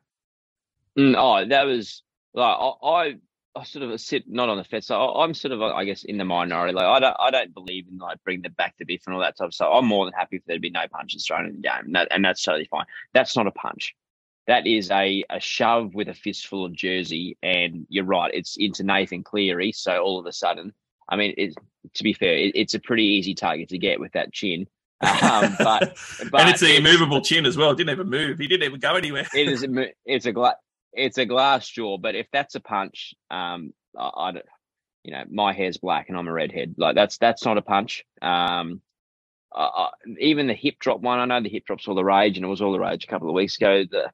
[0.97, 2.03] Mm, oh, that was
[2.34, 3.15] like I, I
[3.55, 4.88] I sort of sit not on the fence.
[4.88, 6.74] So I- I'm sort of, I guess, in the minority.
[6.74, 9.22] Like I don't, I don't believe in like bring them back to biff and all
[9.22, 9.70] that type of stuff.
[9.72, 11.95] I'm more than happy for there to be no punches thrown in the game, and,
[11.95, 12.86] that, and that's totally fine.
[13.13, 13.95] That's not a punch.
[14.47, 18.32] That is a, a shove with a fistful of jersey, and you're right.
[18.34, 20.74] It's into Nathan Cleary, so all of a sudden,
[21.07, 21.55] I mean, it's,
[21.95, 24.67] to be fair, it, it's a pretty easy target to get with that chin.
[25.02, 25.97] Um, but,
[26.32, 27.72] but and it's the immovable chin as well.
[27.72, 28.39] It didn't even move.
[28.39, 29.28] He didn't even go anywhere.
[29.34, 30.58] it is a, it's a gla-
[30.93, 31.97] it's a glass jaw.
[31.97, 34.34] But if that's a punch, um, I, I
[35.04, 36.76] you know, my hair's black and I'm a redhead.
[36.78, 38.04] Like that's that's not a punch.
[38.22, 38.82] Um,
[39.54, 39.89] I, I,
[40.20, 42.50] even the hip drop one, I know the hip drop's all the rage, and it
[42.50, 43.86] was all the rage a couple of weeks ago.
[43.89, 44.12] The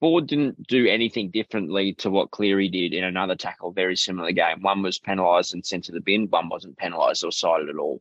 [0.00, 4.62] Ford didn't do anything differently to what Cleary did in another tackle, very similar game.
[4.62, 6.28] One was penalised and sent to the bin.
[6.30, 8.00] One wasn't penalised or cited at all.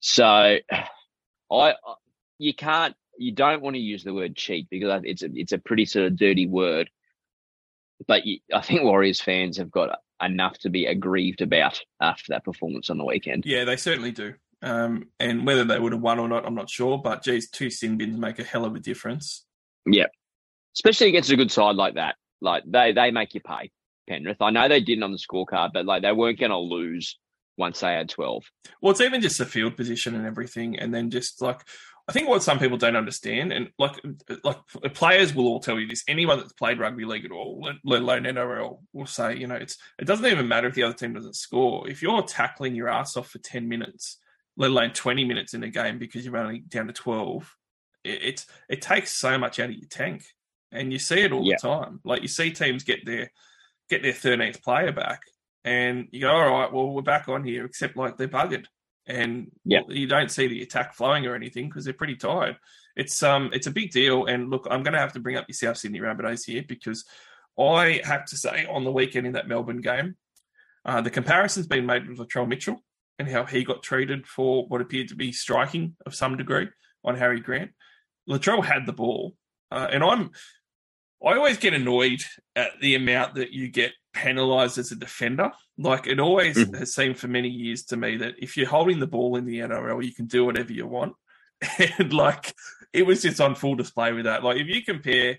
[0.00, 0.58] So,
[1.60, 1.74] I,
[2.38, 5.58] you can't you don't want to use the word cheat because it's a it's a
[5.58, 6.90] pretty sort of dirty word.
[8.06, 12.44] But you, I think Warriors fans have got enough to be aggrieved about after that
[12.44, 13.44] performance on the weekend.
[13.46, 14.34] Yeah, they certainly do.
[14.60, 16.98] Um, and whether they would have won or not, I'm not sure.
[16.98, 19.44] But geez, two sin bins make a hell of a difference.
[19.86, 20.06] Yeah,
[20.76, 22.16] especially against a good side like that.
[22.40, 23.70] Like they they make you pay.
[24.08, 24.40] Penrith.
[24.40, 27.16] I know they didn't on the scorecard, but like they weren't going to lose
[27.56, 28.44] once they had twelve.
[28.80, 31.60] Well, it's even just the field position and everything, and then just like
[32.08, 34.00] I think what some people don't understand, and like
[34.42, 34.56] like
[34.94, 36.02] players will all tell you this.
[36.08, 39.54] Anyone that's played rugby league at all, let, let alone NRL, will say, you know,
[39.54, 41.88] it's it doesn't even matter if the other team doesn't score.
[41.88, 44.18] If you're tackling your ass off for ten minutes,
[44.56, 47.54] let alone twenty minutes in a game because you're only down to twelve,
[48.02, 50.24] it, it's it takes so much out of your tank,
[50.72, 51.56] and you see it all Yeah.
[51.62, 52.00] the time.
[52.04, 53.30] Like you see teams get their
[53.88, 55.20] get their thirteenth player back,
[55.64, 58.66] and you go, all right, well we're back on here, except like they're buggered
[59.06, 59.80] and Yeah.
[59.88, 62.56] you don't see the attack flowing or anything because they're pretty tired.
[62.96, 64.26] It's um it's a big deal.
[64.26, 67.04] And look, I'm going to have to bring up your South Sydney Rabbitohs here because
[67.58, 70.16] I have to say on the weekend in that Melbourne game,
[70.84, 72.82] uh, the comparison's been made with Latrell Mitchell
[73.18, 76.68] and how he got treated for what appeared to be striking of some degree
[77.04, 77.72] on Harry Grant.
[78.28, 79.34] Latrell had the ball,
[79.70, 80.30] uh, and I'm
[81.24, 82.20] I always get annoyed
[82.56, 85.50] at the amount that you get penalised as a defender.
[85.78, 86.78] Like it always Mhm.
[86.78, 89.60] has seemed for many years to me that if you're holding the ball in the
[89.60, 91.14] NRL, you can do whatever you want.
[91.98, 92.54] And like
[92.92, 94.42] it was just on full display with that.
[94.44, 95.38] Like if you compare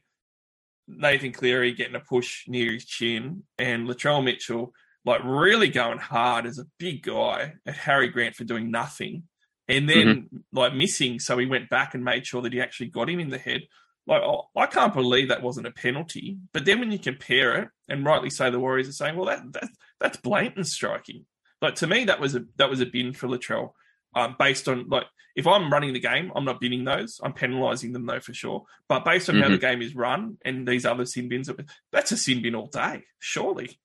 [0.88, 4.74] Nathan Cleary getting a push near his chin and Latrell Mitchell
[5.06, 9.24] like really going hard as a big guy at Harry Grant for doing nothing
[9.68, 13.10] and then like missing so he went back and made sure that he actually got
[13.10, 13.62] him in the head
[14.06, 14.22] like
[14.56, 16.38] I can't believe that wasn't a penalty.
[16.52, 19.52] But then when you compare it, and rightly so, the Warriors are saying, "Well, that,
[19.54, 21.26] that that's blatant striking."
[21.62, 23.72] Like to me, that was a that was a bin for Latrell,
[24.16, 27.20] um, based on like if I'm running the game, I'm not binning those.
[27.24, 28.66] I'm penalising them though for sure.
[28.88, 31.50] But based on how the game is run and these other sin bins,
[31.92, 33.80] that's a sin bin all day, surely.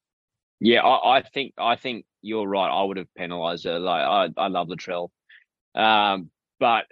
[0.60, 2.68] Yeah, I, I think I think you're right.
[2.68, 3.78] I would have penalised her.
[3.78, 5.10] Like I, I love Latrell,
[5.74, 6.86] um, but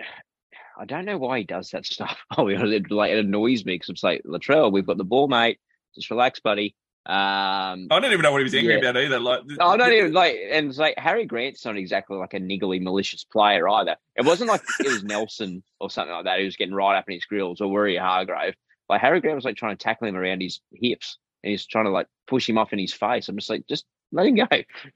[0.77, 2.19] I don't know why he does that stuff.
[2.39, 5.59] Oh, it, like it annoys me because it's like Latrell, we've got the ball, mate.
[5.95, 6.75] Just relax, buddy.
[7.07, 8.81] Um, I don't even know what he was angry Yeah.
[8.81, 9.21] about either.
[9.21, 12.83] Like I don't even like, and it's like Harry Grant's not exactly like a niggly,
[12.83, 13.97] malicious player either.
[14.17, 17.09] It wasn't like it was Nelson or something like that who was getting right up
[17.09, 18.55] in his grills or Worry Hargrave.
[18.89, 21.85] Like Harry Grant was like trying to tackle him around his hips and he's trying
[21.85, 23.29] to like push him off in his face.
[23.29, 24.47] I'm just like, just let him go.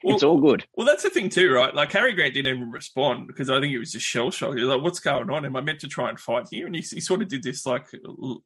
[0.02, 0.64] it's all good.
[0.76, 1.74] Well, that's the thing too, right?
[1.74, 4.54] Like Harry Grant didn't even respond because I think it was just shell shock.
[4.54, 5.44] He was like, "What's going on?
[5.44, 7.66] Am I meant to try and fight here?" And he, he sort of did this
[7.66, 7.86] like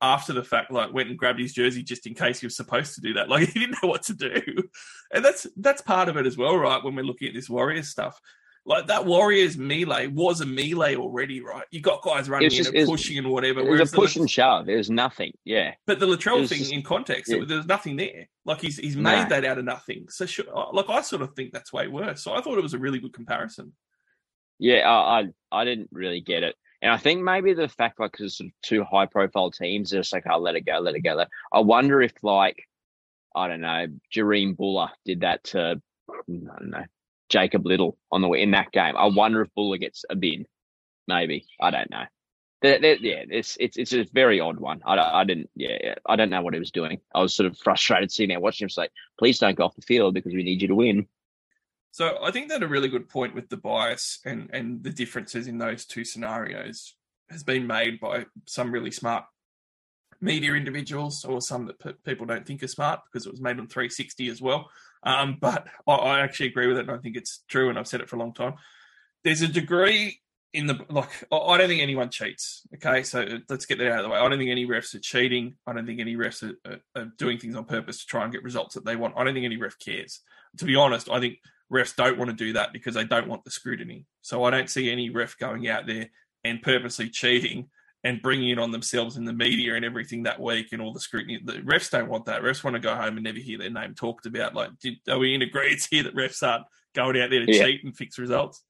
[0.01, 2.95] after the fact, like went and grabbed his jersey just in case he was supposed
[2.95, 3.29] to do that.
[3.35, 4.41] Like he didn't know what to do,
[5.12, 6.83] and that's that's part of it as well, right?
[6.85, 8.21] When we're looking at this Warriors stuff,
[8.67, 11.65] like that Warriors melee was a melee already, right?
[11.71, 13.61] You got guys running just- in and pushing and whatever.
[13.61, 14.67] It was a push and shove.
[14.67, 15.33] There was nothing.
[15.45, 15.75] Yeah.
[15.87, 17.45] but the Latrell thing, just- in context, yeah.
[17.47, 18.29] there's nothing there.
[18.47, 19.03] Like he's he's No.
[19.03, 20.07] made that out of nothing.
[20.09, 22.23] So sure, uh, like I sort of think that's way worse.
[22.23, 23.73] So I thought it was a really good comparison.
[24.59, 25.25] Yeah, I, I
[25.61, 28.53] I didn't really get it, and I think maybe the fact like because sort of
[28.62, 31.29] two high profile teams, they're just like, "I'll let it go, let it go." Let
[31.53, 32.62] I wonder if like
[33.35, 36.85] I don't know, Jareem Buller did that to I don't know
[37.29, 38.97] Jacob Little on the in that game.
[38.97, 40.47] I wonder if Buller gets a bin.
[41.09, 42.05] Maybe I don't know.
[42.62, 44.81] They're- they're- yeah, it's it's it's a very odd one.
[44.87, 47.01] I, I didn't yeah, I don't know what he was doing.
[47.14, 49.83] I was sort of frustrated sitting there watching him say, "Please don't go off the
[49.83, 51.07] field because we need you to win."
[51.91, 55.47] So I think that a really good point with the bias and and the differences
[55.47, 56.95] in those two scenarios
[57.31, 59.25] has been made by some really smart
[60.20, 63.59] media individuals or some that pe- people don't think are smart because it was made
[63.59, 64.70] on 360 as well.
[65.05, 67.89] Um, but I, I actually agree with it and I think it's true and I've
[67.89, 68.55] said it for a long time.
[69.23, 70.21] There's a degree
[70.53, 72.63] in the like, I don't think anyone cheats.
[72.75, 74.19] Okay, so let's get that out of the way.
[74.19, 75.57] I don't think any refs are cheating.
[75.67, 78.33] I don't think any refs are, are, are doing things on purpose to try and
[78.33, 79.15] get results that they want.
[79.17, 80.21] I don't think any ref cares.
[80.59, 81.39] To be honest, I think
[81.73, 84.07] refs don't want to do that because they don't want the scrutiny.
[84.23, 86.11] So I don't see any ref going out there
[86.45, 87.69] and purposely cheating
[88.05, 91.01] and bringing it on themselves in the media and everything that week and all the
[91.01, 91.41] scrutiny.
[91.43, 92.43] The refs don't want that.
[92.43, 94.55] Refs want to go home and never hear their name talked about.
[94.55, 97.65] Like, did, are we in agreement here that refs aren't going out there to Yeah.
[97.65, 98.63] cheat and fix results?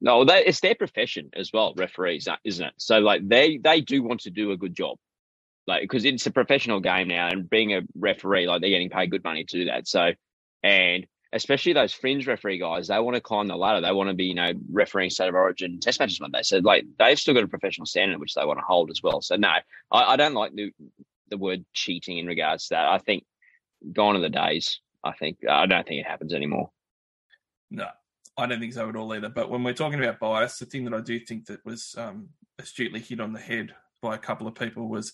[0.00, 2.72] No, they, it's their profession as well, referees, uh, isn't it?
[2.78, 4.96] So like they they do want to do a good job,
[5.66, 9.10] like because it's a professional game now, and being a referee, like they're getting paid
[9.10, 9.86] good money to do that.
[9.86, 10.12] So,
[10.62, 13.80] and especially those fringe referee guys, they want to climb the ladder.
[13.80, 16.42] They want to be, you know, refereeing state of origin test matches one day.
[16.42, 19.20] So like they've still got a professional standard which they want to hold as well.
[19.20, 19.62] So no, I,
[19.92, 20.72] I don't like the
[21.28, 22.86] the word cheating in regards to that.
[22.86, 23.24] I think
[23.92, 24.80] gone are the days.
[25.04, 26.70] I think I don't think it happens anymore.
[27.70, 27.86] No,
[28.36, 29.28] I don't think so at all either.
[29.28, 32.30] But when we're talking about bias, the thing that I do think that was um,
[32.58, 35.12] astutely hit on the head by a couple of people was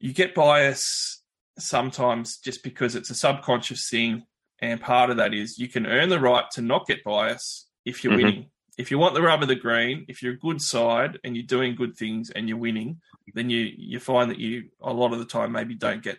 [0.00, 1.22] you get bias
[1.58, 4.24] sometimes just because it's a subconscious thing.
[4.64, 8.02] And part of that is you can earn the right to not get bias if
[8.02, 8.16] you're Mhm.
[8.16, 8.50] winning.
[8.78, 11.44] If you want the rub of the green, if you're a good side and you're
[11.46, 13.02] doing good things and you're winning,
[13.34, 16.18] then you you find that you a lot of the time maybe don't get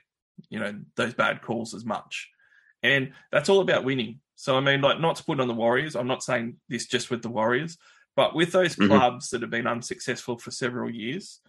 [0.49, 2.29] you know those bad calls as much.
[2.83, 4.21] And that's all about winning.
[4.35, 5.95] So I mean, like, not to put on the Warriors.
[5.95, 7.79] I'm not saying this just with the Warriors,
[8.15, 8.87] but with those Mhm.
[8.87, 11.41] clubs that have been unsuccessful for several years,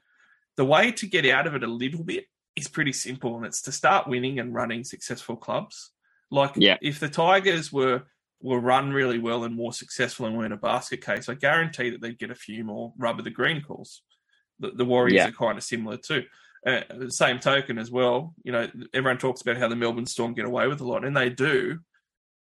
[0.56, 2.24] the way to get out of it a little bit
[2.54, 5.92] is pretty simple, and it's to start winning and running successful clubs.
[6.30, 6.76] Like, Yeah.
[6.82, 8.02] if the Tigers were
[8.42, 12.02] were run really well and more successful and weren't a basket case, I guarantee that
[12.02, 14.02] they'd get a few more rubber the green calls.
[14.60, 15.28] The, the Warriors Yeah.
[15.28, 16.24] are kind of similar too.
[16.66, 20.34] Uh, the same token as well, you know, everyone talks about how the Melbourne Storm
[20.34, 21.78] get away with a lot, and they do.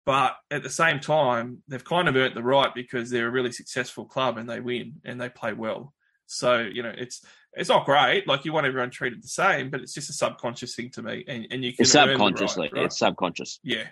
[0.06, 3.52] But at the same time, they've kind of earned the right because they're a really
[3.52, 5.92] successful club and they win and they play well.
[6.26, 7.24] So you know, it's
[7.54, 8.26] it's not great.
[8.26, 11.24] Like you want everyone treated the same, but it's just a subconscious thing to me,
[11.28, 12.70] and, and you can It's the right, subconsciously.
[12.72, 12.84] right?
[12.84, 13.60] It's subconscious.
[13.62, 13.84] yeah.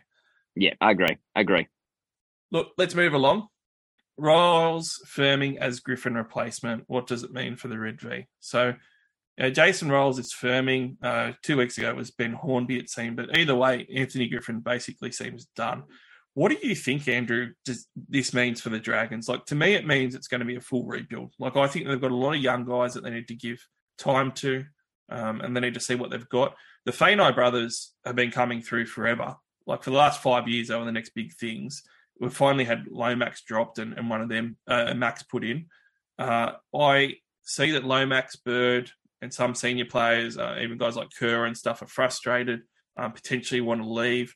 [0.56, 1.16] Yeah, I agree.
[1.36, 1.68] I agree.
[2.50, 3.46] Look, let's move along.
[4.18, 6.84] Ryles firming as Griffin replacement.
[6.88, 8.26] What does it mean for the Red V?
[8.40, 8.74] So,
[9.40, 10.96] uh, Jason Ryles is firming.
[11.02, 13.16] Uh, two weeks ago it was Ben Hornby, it seemed.
[13.16, 15.84] But either way, Anthony Griffin basically seems done.
[16.34, 19.28] What do you think, Andrew, does this means for the Dragons?
[19.28, 21.34] Like, to me, it means it's going to be a full rebuild.
[21.38, 23.58] Like, I think they've got a lot of young guys that they need to give
[23.98, 24.64] time to,
[25.10, 26.54] um, and they need to see what they've got.
[26.86, 29.36] The Feagai brothers have been coming through forever.
[29.66, 31.82] Like, for the last five years, they were the next big things
[32.20, 35.66] we've finally had Lomax dropped and, and one of them uh, Max put in.
[36.18, 38.90] Uh, I see that Lomax, Bird,
[39.22, 42.60] and some senior players, uh, even guys like Kerr and stuff, are frustrated,
[42.96, 44.34] um, potentially want to leave.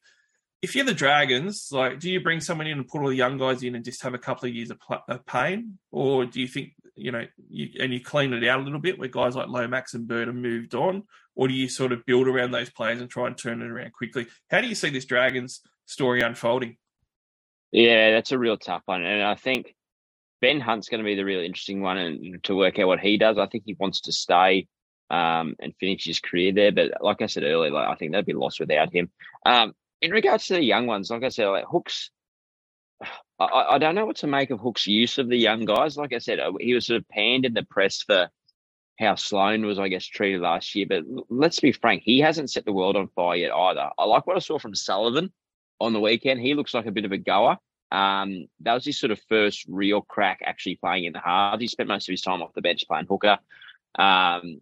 [0.64, 3.36] If you're the Dragons, like, do you bring someone in and put all the young
[3.36, 6.40] guys in and just have a couple of years of, pl- of pain, or do
[6.40, 9.36] you think you know you, and you clean it out a little bit where guys
[9.36, 11.02] like Lomax and Bird have moved on,
[11.34, 13.92] or do you sort of build around those players and try and turn it around
[13.92, 14.26] quickly?
[14.50, 16.78] How do you see this Dragons story unfolding?
[17.72, 19.04] Yeah, that's a real tough one.
[19.04, 19.74] And I think
[20.40, 23.18] Ben Hunt's going to be the real interesting one and to work out what he
[23.18, 23.36] does.
[23.36, 24.66] I think he wants to stay
[25.10, 26.72] um, and finish his career there.
[26.72, 29.10] But like I said earlier, like, I think they'd be lost without him.
[29.44, 32.11] Um, in regards to the young ones, like I said, like Hooks,
[33.38, 35.97] I, I don't know what to make of Hook's use of the young guys.
[35.97, 38.28] Like I said, uh, he was sort of panned in the press for
[38.99, 40.86] how Sloan was, I guess, treated last year.
[40.88, 43.90] But let's be frank, he hasn't set the world on fire yet either.
[43.99, 45.32] I like what I saw from Sullivan
[45.80, 46.40] on the weekend.
[46.40, 47.57] He looks like a bit of a goer.
[47.90, 51.61] Um, that was his sort of first real crack actually playing in the halves.
[51.61, 53.38] He spent most of his time off the bench playing hooker.
[53.97, 54.61] Um,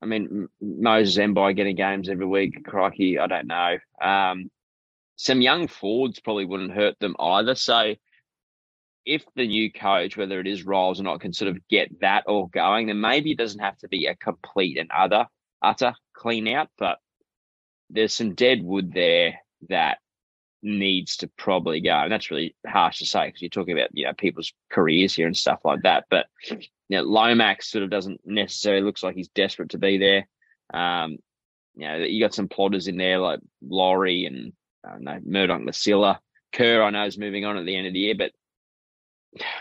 [0.00, 2.64] I mean, Moses Mbye getting games every week.
[2.64, 3.78] Crikey, I don't know.
[4.00, 4.50] Um,
[5.16, 7.56] some young forwards probably wouldn't hurt them either.
[7.56, 7.94] So
[9.04, 12.24] if the new coach, whether it is Ryles or not, can sort of get that
[12.26, 15.26] all going, then maybe it doesn't have to be a complete and utter
[15.62, 16.68] utter clean out.
[16.78, 16.98] But
[17.90, 19.98] there's some dead wood there that
[20.62, 21.94] needs to probably go.
[21.94, 25.26] And that's really harsh to say because you're talking about, you know, people's careers here
[25.26, 26.04] and stuff like that.
[26.10, 26.26] But
[26.88, 30.28] you know, Lomax sort of doesn't necessarily looks like he's desperate to be there.
[30.72, 31.18] Um,
[31.74, 34.52] you know, you got some plotters in there like Lawrie and
[34.84, 36.18] I don't know, Murdoch-Masila.
[36.52, 38.32] Kerr, I know, is moving on at the end of the year, but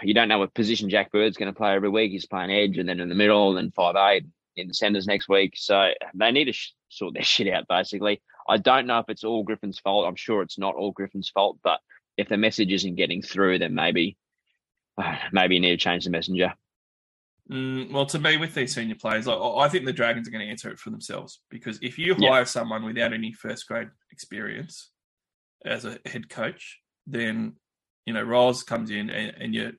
[0.02, 2.12] you don't know what position Jack Bird's going to play every week.
[2.12, 4.26] He's playing edge and then in the middle and five eight
[4.56, 5.54] in the centres next week.
[5.56, 8.22] So they need to sh- sort their shit out, basically.
[8.48, 10.08] I don't know if it's all Griffin's fault.
[10.08, 11.82] I'm sure it's not all Griffin's fault, but
[12.16, 14.18] if the message isn't getting through, then maybe
[15.32, 16.54] maybe you need to change the messenger.
[17.52, 20.46] Mm, well, to me, with these senior players, I, I think the Dragons are going
[20.46, 22.30] to answer it for themselves because if you Yeah.
[22.30, 24.92] hire someone without any first grade experience
[25.66, 27.54] as a head coach, then
[28.06, 29.74] you know, Ryles comes in and, and you're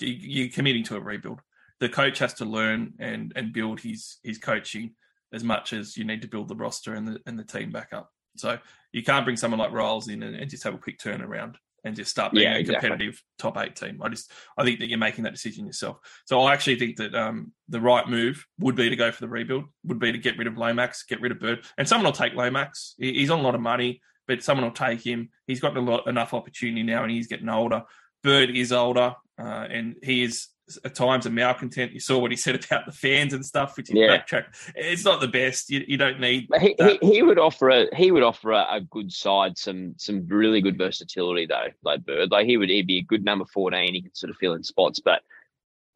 [0.00, 1.40] you're committing to a rebuild.
[1.80, 4.94] The coach has to learn and and build his his coaching
[5.32, 7.92] as much as you need to build the roster and the and the team back
[7.92, 8.10] up.
[8.36, 8.58] So
[8.92, 11.94] you can't bring someone like Ryles in and, and just have a quick turnaround and
[11.96, 12.88] just start being Yeah, a exactly.
[12.88, 14.00] competitive top eight team.
[14.02, 15.98] I just I think that you're making that decision yourself.
[16.26, 19.28] So I actually think that um, the right move would be to go for the
[19.28, 22.12] rebuild, would be to get rid of Lomax, get rid of Bird, and someone will
[22.12, 22.94] take Lomax.
[22.98, 25.30] He's on a lot of money, but someone will take him.
[25.46, 27.82] He's got a lot enough opportunity now, and he's getting older.
[28.22, 30.48] Bird is older, uh, and he is
[30.84, 31.92] at times a malcontent.
[31.92, 34.18] You saw what he said about the fans and stuff, which is Yeah.
[34.18, 34.46] backtrack.
[34.74, 35.70] It's not the best.
[35.70, 38.80] You, you don't need he, he, he would offer a he would offer a, a
[38.80, 41.68] good side, some some really good versatility though.
[41.82, 43.94] Like Bird, like he would he'd be a good number fourteen.
[43.94, 45.22] He could sort of fill in spots, but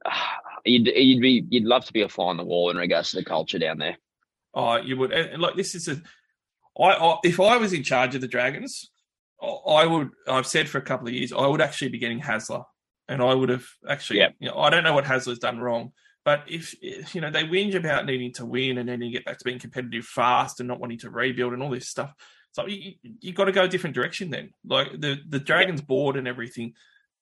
[0.04, 0.10] uh,
[0.64, 3.16] you'd you'd be you'd love to be a fly on the wall in regards to
[3.16, 3.96] the culture down there.
[4.54, 5.12] Oh, you would.
[5.12, 6.00] And, and like this is a.
[6.78, 8.90] I, I if I was in charge of the Dragons,
[9.42, 10.10] I, I would.
[10.28, 12.64] I've said for a couple of years, I would actually be getting Hasler,
[13.08, 14.20] and I would have actually.
[14.20, 14.34] Yep.
[14.38, 15.92] You know, I don't know what Hasler's done wrong,
[16.24, 16.74] but if
[17.14, 19.58] you know they whinge about needing to win and then you get back to being
[19.58, 22.14] competitive fast and not wanting to rebuild and all this stuff.
[22.52, 24.50] So you you got to go a different direction then.
[24.64, 26.74] Like the the Dragons board and everything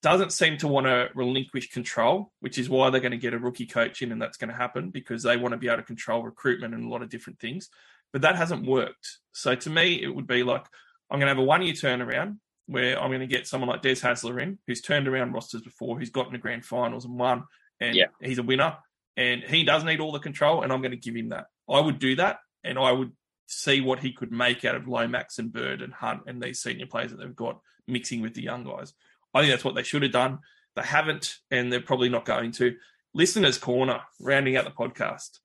[0.02, 3.38] doesn't seem to want to relinquish control, which is why they're going to get a
[3.38, 5.82] rookie coach in, and that's going to happen because they want to be able to
[5.82, 7.68] control recruitment and a lot of different things.
[8.12, 9.18] But that hasn't worked.
[9.32, 10.64] So to me, it would be like
[11.10, 12.38] I'm going to have a one year turnaround
[12.70, 15.98] where I'm going to get someone like Des Hasler in, who's turned around rosters before,
[15.98, 17.44] who's gotten to grand finals and won,
[17.80, 18.06] and Yeah.
[18.22, 18.78] he's a winner,
[19.16, 21.46] and he does need all the control, and I'm going to give him that.
[21.68, 23.12] I would do that, and I would
[23.46, 26.86] see what he could make out of Lomax and Bird and Hunt and these senior
[26.86, 28.92] players that they've got mixing with the young guys.
[29.34, 30.38] I think that's what they should have done.
[30.76, 32.76] They haven't, and they're probably not going to.
[33.14, 35.40] Listeners' corner, rounding out the podcast.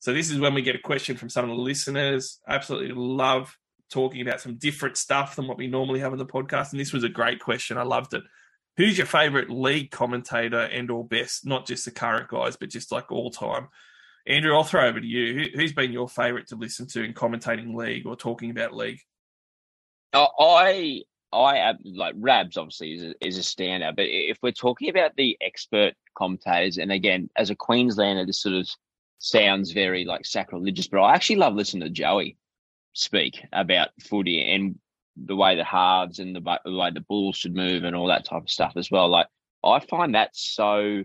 [0.00, 2.38] So this is when we get a question from some of the listeners.
[2.46, 3.56] Absolutely love
[3.90, 6.72] talking about some different stuff than what we normally have on the podcast.
[6.72, 7.78] And this was a great question.
[7.78, 8.22] I loved it.
[8.76, 11.46] Who's your favorite league commentator and or best?
[11.46, 13.68] Not just the current guys, but just like all time.
[14.26, 15.34] Andrew, I'll throw over to you.
[15.34, 19.00] Who, who's been your favorite to listen to in commentating league or talking about league?
[20.12, 24.88] Uh, I I like Rabs obviously is a, is a standout, but if we're talking
[24.88, 28.68] about the expert commentators, and again, as a Queenslander, this sort of
[29.18, 32.36] sounds very like sacrilegious, but I actually love listening to Joey
[32.94, 34.78] speak about footy and
[35.16, 38.24] the way the halves and the, the way the Bulls should move and all that
[38.24, 39.08] type of stuff as well.
[39.08, 39.26] Like
[39.64, 41.04] I find that so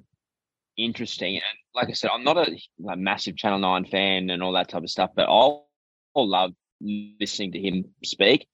[0.78, 1.44] interesting, and
[1.76, 4.84] like I said, I'm not a like, massive Channel Nine fan and all that type
[4.84, 5.68] of stuff, but I'll,
[6.16, 8.48] I'll love listening to him speak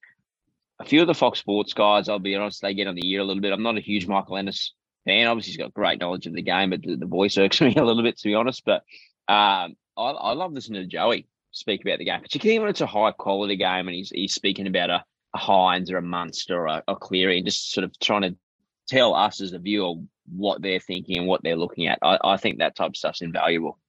[0.80, 3.22] a few of the Fox Sports guys, I'll be honest, they get on the ear
[3.22, 3.54] a little bit.
[3.54, 4.74] I'm not a huge Michael Ennis
[5.06, 5.28] fan.
[5.28, 7.84] Obviously, he's got great knowledge of the game, but the, the voice irks me a
[7.84, 8.64] little bit, to be honest.
[8.66, 8.84] But
[9.28, 12.86] um, I, I love listening to Joey speak about the game, particularly when it's a
[12.88, 15.04] high quality game and he's he's speaking about a,
[15.34, 18.36] a Hynes or a Munster or a, a Cleary and just sort of trying to
[18.88, 19.96] tell us as a viewer
[20.32, 22.00] what they're thinking and what they're looking at.
[22.02, 23.80] I, I think that type of stuff's invaluable.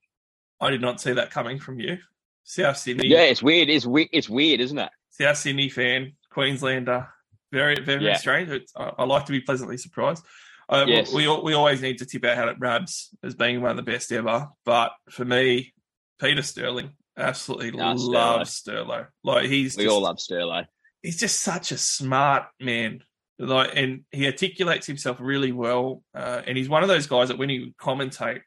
[0.61, 1.99] I did not see that coming from you.
[2.45, 3.09] South Sydney.
[3.09, 3.69] Yeah, it's weird.
[3.69, 4.09] It's weird.
[4.13, 4.91] It's weird, isn't it?
[5.11, 7.09] South Sydney fan, Queenslander.
[7.53, 8.17] Very, very Yeah.
[8.17, 8.51] strange.
[8.51, 10.25] It's, I, I like to be pleasantly surprised.
[10.69, 11.13] Uh, Yes.
[11.13, 13.83] we, we always need to tip our hat at Rabs as being one of the
[13.83, 14.49] best ever.
[14.65, 15.75] But for me,
[16.21, 18.13] Peter Sterling absolutely Sterlo.
[18.13, 19.07] loves Sterlo.
[19.25, 20.67] Like he's We just, all love Sterlo.
[21.03, 23.03] he's just such a smart man.
[23.39, 26.03] Like, and he articulates himself really well.
[26.15, 28.41] Uh, and he's one of those guys that when he would commentate,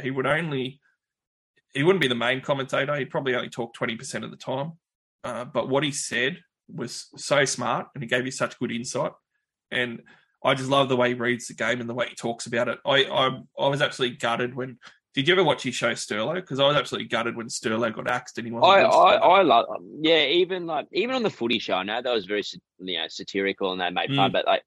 [0.00, 0.80] he would only
[1.74, 2.94] he wouldn't be the main commentator.
[2.96, 4.72] He'd probably only talk twenty percent of the time.
[5.24, 6.38] Uh, but what he said
[6.68, 9.12] was so smart, and he gave you such good insight.
[9.70, 10.02] And
[10.44, 12.68] I just love the way he reads the game and the way he talks about
[12.68, 12.78] it.
[12.86, 14.78] I I, I was absolutely gutted when.
[15.14, 16.34] Did you ever watch his show Sterlo?
[16.34, 18.72] Because I was absolutely gutted when Sterlo got axed and he wasn't.
[18.72, 19.66] I, I, I love,
[20.00, 22.42] yeah, even like, even on the footy show, I know that was very,
[22.78, 24.32] you know, satirical and they made fun, Mm.
[24.32, 24.62] but like,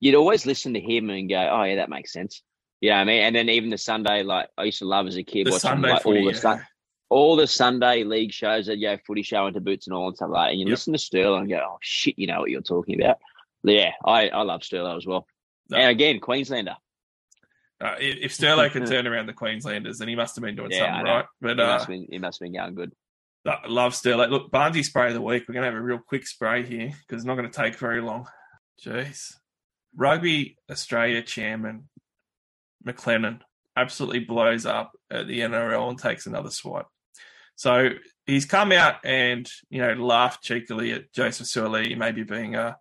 [0.00, 2.42] you'd always listen to him and go, oh, yeah, that makes sense.
[2.80, 3.22] You know what I mean?
[3.22, 5.60] And then even the Sunday, like, I used to love as a kid the watching
[5.60, 6.18] Sunday like footy.
[6.20, 6.38] all the yeah.
[6.40, 6.66] Sun-
[7.10, 10.30] all the Sunday league shows that, yeah, footy show into boots and all and stuff
[10.32, 10.50] like that.
[10.52, 10.70] And you Yep.
[10.72, 13.18] listen to Sterling and go, oh, shit, you know what you're talking about.
[13.62, 15.26] Yeah, I, I love Sterling as well.
[15.70, 15.76] No.
[15.78, 16.76] And again, Queenslander.
[17.80, 20.70] Uh, if if Sterlo can turn around the Queenslanders, then he must have been doing
[20.70, 21.24] Yeah, something right.
[21.40, 22.92] But He, uh, must have been, he must have been going good.
[23.68, 24.28] Love Sterlo.
[24.30, 25.44] Look, Barnesy spray of the week.
[25.46, 27.76] We're going to have a real quick spray here because it's not going to take
[27.76, 28.26] very long.
[28.82, 29.34] Jeez.
[29.94, 31.88] Rugby Australia chairman
[32.86, 33.40] McLennan
[33.76, 36.86] absolutely blows up at the NRL and takes another swipe.
[37.56, 37.90] So
[38.26, 42.74] he's come out and you know laughed cheekily at Joseph Suaalii maybe being uh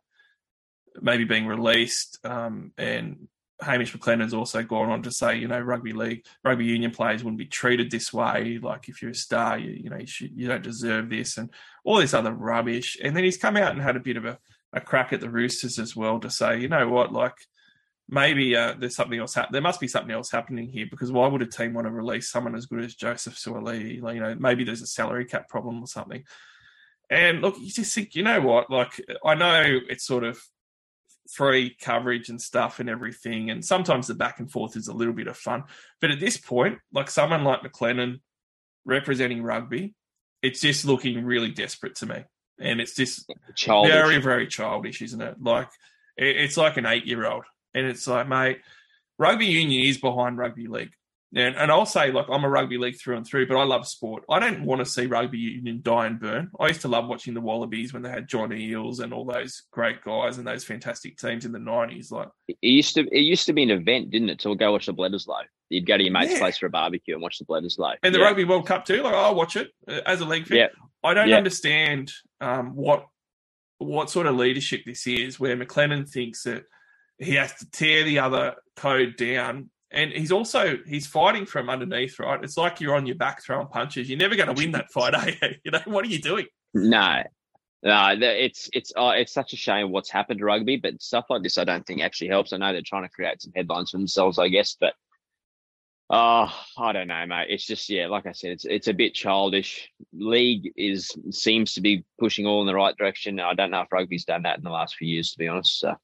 [1.01, 3.27] maybe being released, um, and
[3.63, 7.39] Hamish McLennan's also gone on to say you know rugby league rugby union players wouldn't
[7.39, 8.59] be treated this way.
[8.61, 11.49] Like if you're a star, you you know you, should, you don't deserve this and
[11.83, 12.97] all this other rubbish.
[13.01, 14.37] And then he's come out and had a bit of a,
[14.73, 17.35] a crack at the Roosters as well to say you know what like
[18.09, 19.33] maybe uh, there's something else.
[19.33, 21.91] hap there must be something else happening here because why would a team want to
[21.91, 24.01] release someone as good as Joseph Suaalii?
[24.01, 26.23] Like, you know, maybe there's a salary cap problem or something.
[27.09, 28.69] And look, you just think, you know what?
[28.69, 30.41] Like, I know it's sort of
[31.29, 35.13] free coverage and stuff and everything, and sometimes the back and forth is a little
[35.13, 35.63] bit of fun.
[36.01, 38.19] But at this point, like someone like McLennan
[38.85, 39.95] representing rugby,
[40.41, 42.23] it's just looking really desperate to me,
[42.59, 43.91] and it's just Childish.
[43.91, 45.35] very, very childish, isn't it?
[45.41, 45.69] Like
[46.17, 48.59] it's like an eight-year-old, and it's like, mate,
[49.17, 50.91] rugby union is behind rugby league.
[51.35, 53.87] And, and I'll say, like, I'm a rugby league through and through, but I love
[53.87, 54.23] sport.
[54.29, 56.51] I don't want to see rugby union die and burn.
[56.59, 59.63] I used to love watching the Wallabies when they had John Eales and all those
[59.71, 62.11] great guys and those fantastic teams in the 90s.
[62.11, 64.39] Like, It used to it used to be an event, didn't it?
[64.39, 65.43] To go watch the Bledisloe.
[65.69, 66.39] You'd go to your mate's Yeah.
[66.39, 67.95] place for a barbecue and watch the Bledisloe.
[68.03, 68.25] and the yeah.
[68.25, 69.01] Rugby World Cup too.
[69.01, 70.57] Like, I'll watch it uh, as a league fan.
[70.57, 70.67] Yeah.
[71.03, 72.11] I don't understand
[72.41, 73.07] um, what
[73.79, 76.63] what sort of leadership this is, where McLennan thinks that
[77.17, 82.19] he has to tear the other code down, and he's also he's fighting from underneath.
[82.19, 82.43] Right?
[82.43, 84.09] It's like you're on your back throwing punches.
[84.09, 85.55] You're never going to win that fight, are you?
[85.63, 86.47] You know what are you doing?
[86.73, 87.21] No,
[87.83, 91.43] no, it's it's uh, it's such a shame what's happened to rugby, but stuff like
[91.43, 92.53] this I don't think actually helps.
[92.53, 94.93] I know they're trying to create some headlines for themselves, I guess, but
[96.09, 97.47] oh, I don't know, mate.
[97.49, 99.91] It's just yeah, like I said, it's it's a bit childish.
[100.13, 103.41] League is seems to be pushing all in the right direction.
[103.41, 105.79] I don't know if rugby's done that in the last few years, to be honest.
[105.79, 105.95] So.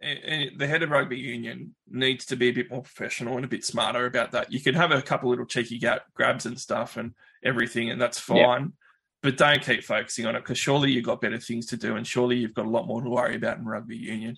[0.00, 3.64] The head of rugby union needs to be a bit more professional and a bit
[3.64, 4.52] smarter about that.
[4.52, 5.80] You can have a couple little cheeky
[6.14, 7.14] grabs and stuff and
[7.44, 8.44] everything, and that's Yeah.
[8.46, 8.72] fine.
[9.22, 12.06] But don't keep focusing on it because surely you've got better things to do, and
[12.06, 14.36] surely you've got a lot more to worry about in rugby union.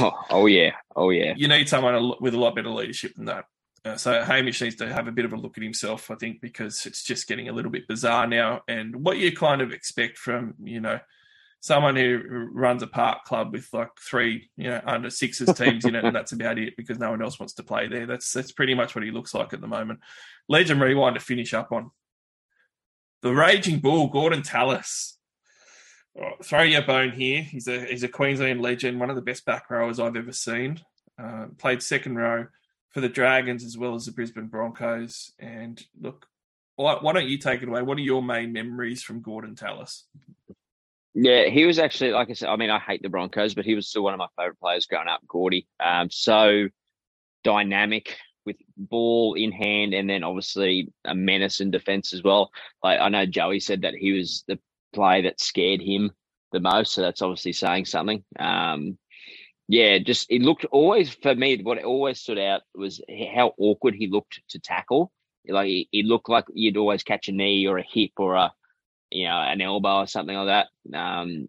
[0.00, 1.34] Oh, oh yeah, oh yeah.
[1.36, 3.44] you need someone with a lot better leadership than that.
[3.84, 6.40] Uh, so Hamish needs to have a bit of a look at himself, I think,
[6.40, 8.62] because it's just getting a little bit bizarre now.
[8.66, 10.98] And what you kind of expect from you know
[11.60, 15.94] someone who runs a park club with like three you know under sixes teams in
[15.94, 18.06] it, and that's about it because no one else wants to play there.
[18.06, 20.00] That's that's pretty much what he looks like at the moment.
[20.48, 21.90] Legend rewind to finish up on
[23.22, 25.16] the raging bull, Gordon Tallis.
[26.20, 27.42] Oh, throw your bone here.
[27.42, 30.80] He's a he's a Queensland legend, one of the best back rowers I've ever seen.
[31.20, 32.46] Uh, played second row
[32.90, 35.32] for the Dragons as well as the Brisbane Broncos.
[35.38, 36.26] And look,
[36.76, 37.82] why, why don't you take it away?
[37.82, 40.04] What are your main memories from Gordon Tallis?
[41.20, 43.74] Yeah, he was actually, like I said, I mean, I hate the Broncos, but he
[43.74, 45.66] was still one of my favorite players growing up, Gordy.
[45.80, 46.68] Um, so
[47.42, 48.16] dynamic
[48.46, 52.52] with ball in hand and then obviously a menace in defense as well.
[52.84, 54.60] Like I know Joey said that he was the
[54.94, 56.12] player that scared him
[56.52, 58.22] the most, so that's obviously saying something.
[58.38, 58.96] Um,
[59.66, 61.60] yeah, just it looked always for me.
[61.60, 63.00] What always stood out was
[63.32, 65.10] how awkward he looked to tackle.
[65.48, 68.52] Like he, he looked like you'd always catch a knee or a hip or a
[69.10, 70.98] you know, an elbow or something like that.
[70.98, 71.48] Um,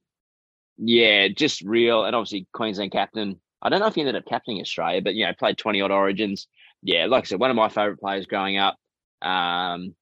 [0.78, 2.06] yeah, just real.
[2.06, 3.40] And obviously, Queensland captain.
[3.62, 5.92] I don't know if he ended up captaining Australia, but, you know, played 20 odd
[5.92, 6.48] origins.
[6.82, 8.78] Yeah, like I said, one of my favourite players growing up.
[9.22, 9.96] Um,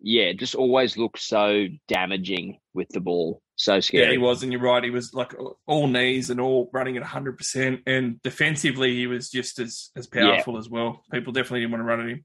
[0.00, 3.42] yeah, just always looked so damaging with the ball.
[3.56, 4.04] So scary.
[4.04, 4.84] Yeah, he was, and you're right.
[4.84, 5.34] He was like
[5.66, 7.38] all knees and all running at 100.
[7.38, 11.02] percent And defensively, he was just as as powerful as well.
[11.10, 12.24] People definitely didn't want to run at him.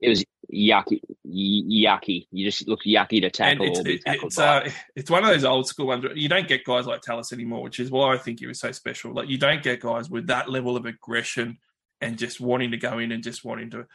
[0.00, 2.26] It was yucky, yucky.
[2.30, 5.30] You just looked yucky to And tackle it's or be it's uh, it's one of
[5.30, 6.04] those old school ones.
[6.14, 8.72] You don't get guys like Tallis anymore, which is why I think he was so
[8.72, 9.14] special.
[9.14, 11.58] Like you don't get guys with that level of aggression
[12.00, 13.86] and just wanting to go in and just wanting to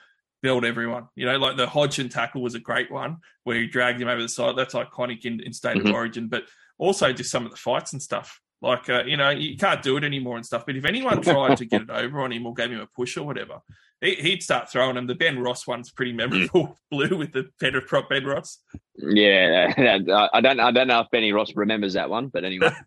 [0.42, 1.08] build everyone.
[1.16, 4.22] You know, like the Hodgson tackle was a great one where he dragged him over
[4.24, 4.56] the side.
[4.58, 5.90] That's iconic in, in state Mhm.
[5.90, 6.46] of origin, but
[6.80, 8.41] also just some of the fights and stuff.
[8.62, 10.66] Like, uh, you know, you can't do it anymore and stuff.
[10.68, 13.18] But if anyone tried to get it over on him or gave him a push
[13.18, 13.60] or whatever,
[14.02, 15.08] he, he'd start throwing him.
[15.08, 16.78] The Ben Ross one's pretty memorable.
[16.92, 18.60] Blue with the Peter prop Ben Ross.
[18.96, 20.60] Yeah, I don't.
[20.60, 22.72] I don't know if Benny Ross remembers that one, but anyway.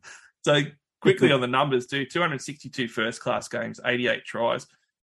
[0.44, 0.60] So
[1.00, 4.66] quickly on the numbers too, 262 first class games, 88 tries.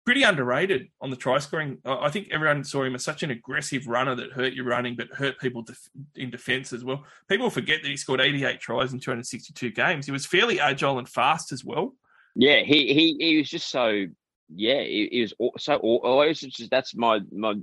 [0.05, 1.77] Pretty underrated on the try scoring.
[1.85, 5.07] I think everyone saw him as such an aggressive runner that hurt you running, but
[5.13, 7.05] hurt people def- in defence as well.
[7.29, 10.05] People forget that he scored 88 tries in 262 games.
[10.05, 11.95] He was fairly agile and fast as well.
[12.35, 14.05] Yeah, he he he was just so
[14.53, 15.33] yeah, he, he was
[15.63, 17.55] so always just that's my my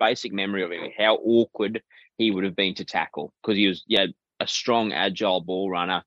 [0.00, 0.90] basic memory of him.
[0.98, 1.82] How awkward
[2.18, 4.06] he would have been to tackle because he was yeah
[4.40, 6.02] a strong, agile ball runner,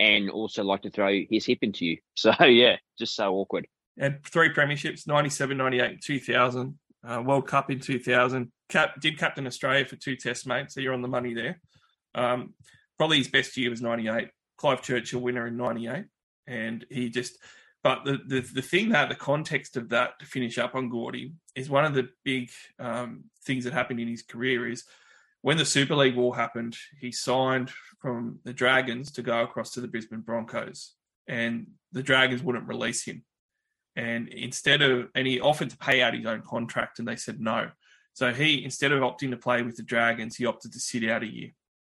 [0.00, 1.98] and also like to throw his hip into you.
[2.14, 3.66] So yeah, just so awkward.
[3.98, 8.50] Had three premierships 97, 98, 2000, uh, World Cup in 2000.
[8.68, 10.70] Cap, did captain Australia for two tests, mate.
[10.70, 11.60] So you're on the money there.
[12.14, 12.54] Um,
[12.98, 14.28] probably his best year was 98.
[14.56, 16.04] Clive Churchill winner in 98.
[16.46, 17.36] And he just,
[17.82, 21.34] but the, the, the thing that, the context of that to finish up on Gordy
[21.54, 24.84] is one of the big um, things that happened in his career is
[25.42, 27.70] when the Super League war happened, he signed
[28.00, 30.94] from the Dragons to go across to the Brisbane Broncos.
[31.28, 33.24] And the Dragons wouldn't release him
[33.96, 37.40] And instead of, and he offered to pay out his own contract, and they said
[37.40, 37.70] no.
[38.14, 41.22] So he, instead of opting to play with the Dragons, he opted to sit out
[41.22, 41.50] a year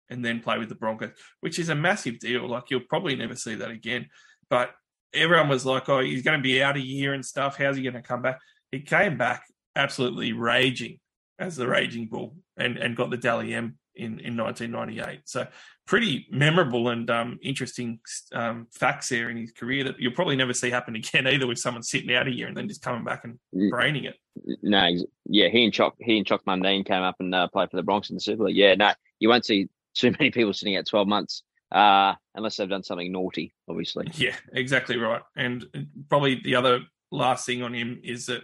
[0.10, 2.48] and then play with the Broncos, which is a massive deal.
[2.48, 4.08] Like you'll probably never see that again.
[4.50, 4.72] But
[5.14, 7.58] everyone was like, "Oh, he's going to be out a year and stuff.
[7.58, 8.40] How's he going to come back?"
[8.72, 9.44] He came back
[9.76, 11.00] absolutely raging
[11.40, 15.22] as the raging bull and and got the Dally M in in 1998.
[15.26, 15.48] So
[15.88, 18.00] pretty memorable and um, interesting
[18.34, 21.58] um, facts there in his career that you'll probably never see happen again either with
[21.58, 23.40] someone sitting out a year and then just coming back and
[23.72, 24.16] braining it.
[24.62, 24.88] No,
[25.26, 27.84] yeah, he and Choc he and Choc Mundine came up and uh, played for the
[27.84, 28.58] Bronx in the Super League.
[28.58, 32.70] Yeah, no, you won't see too many people sitting out 12 months uh, unless they've
[32.70, 34.08] done something naughty, obviously.
[34.16, 35.22] Yeah, exactly right.
[35.36, 35.66] And
[36.10, 36.82] probably the other
[37.12, 38.42] last thing on him is that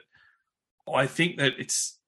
[0.92, 2.00] I think that it's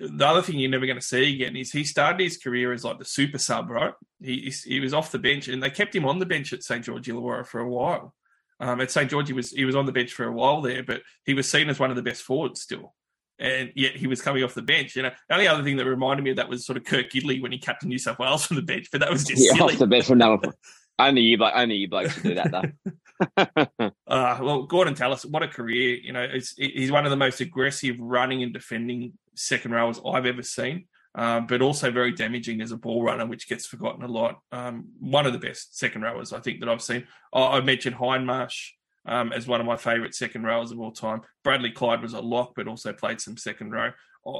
[0.00, 2.84] the other thing you're never going to see again is he started his career as
[2.84, 3.94] like the super sub, right?
[4.22, 6.84] He he was off the bench, and they kept him on the bench at St
[6.84, 8.14] George Illawarra for a while.
[8.60, 10.82] Um, at St George, he was he was on the bench for a while there,
[10.82, 12.94] but he was seen as one of the best forwards still
[13.40, 14.94] and yet he was coming off the bench.
[14.94, 17.10] You know, the only other thing that reminded me of that was sort of Kurt
[17.10, 19.56] Gidley when he captained New South Wales from the bench, but that was just yeah,
[19.56, 19.72] silly.
[19.72, 20.54] off the bench from number.
[20.98, 22.92] Only you, only you blokes to do that though.
[24.06, 25.96] uh, well, Gordon Tallis, what a career!
[25.96, 30.42] You know, he's one of the most aggressive running and defending second rowers I've ever
[30.42, 30.86] seen.
[31.12, 34.38] Um, but also very damaging as a ball runner, which gets forgotten a lot.
[34.52, 37.08] Um, one of the best second rowers I think that I've seen.
[37.32, 38.68] Oh, I mentioned Hindmarsh
[39.06, 41.22] um, as one of my favourite second rowers of all time.
[41.42, 43.90] Bradley Clyde was a lock, but also played some second row.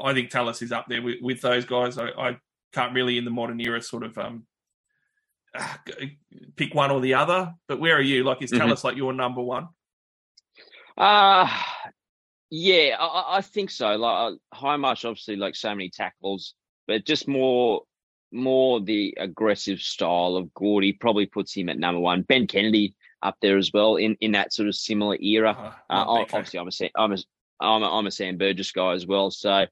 [0.05, 1.99] I think Tallis is up there with, with those guys.
[1.99, 2.37] I, I,
[2.73, 4.47] can't really, in the modern era, sort of um,
[6.57, 7.53] pick one or the other.
[7.67, 8.23] But where are you?
[8.23, 8.61] Like, is mm-hmm.
[8.61, 9.67] Tallis like your number one?
[10.97, 11.49] Uh
[12.51, 13.97] yeah, I, I think so.
[13.97, 16.55] Like Hindmarsh, obviously, like so many tackles,
[16.87, 17.83] but just more
[18.33, 22.23] more the aggressive style of Gordy probably puts him at number one.
[22.23, 25.51] Ben Kennedy up there as well in, in that sort of similar era.
[25.91, 27.17] Uh, uh, obviously, I'm a, I'm, a,
[27.61, 29.31] I'm, a, I'm a Sam Burgess guy as well.
[29.31, 29.67] So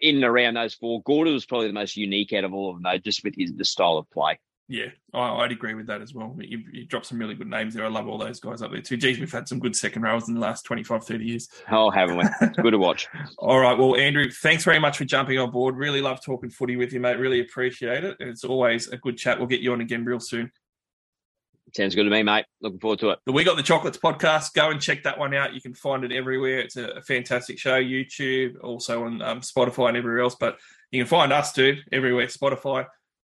[0.00, 2.76] in and around those four, Gordon was probably the most unique out of all of
[2.76, 4.38] them, though, just with his the style of play.
[4.72, 6.34] Yeah, I, would agree with that as well.
[6.40, 7.84] You, you dropped some really good names there.
[7.84, 8.96] I love all those guys up there too.
[8.96, 11.48] Geez, we've had some good second rows in the last 25, 30 years.
[11.70, 12.24] Oh, haven't we?
[12.40, 13.06] It's good to watch.
[13.38, 13.76] all right.
[13.76, 15.76] Well, Andrew, thanks very much for jumping on board.
[15.76, 17.18] Really love talking footy with you, mate.
[17.18, 18.16] Really appreciate it.
[18.18, 19.38] It's always a good chat.
[19.38, 20.50] We'll get you on again real soon.
[21.76, 22.46] Sounds good to me, mate.
[22.62, 23.18] Looking forward to it.
[23.26, 24.54] The We Got the Chocolates podcast.
[24.54, 25.52] Go and check that one out.
[25.52, 26.60] You can find it everywhere.
[26.60, 27.78] It's a fantastic show.
[27.78, 30.34] YouTube, also on um, Spotify and everywhere else.
[30.34, 30.56] But
[30.90, 32.86] you can find us too everywhere: Spotify,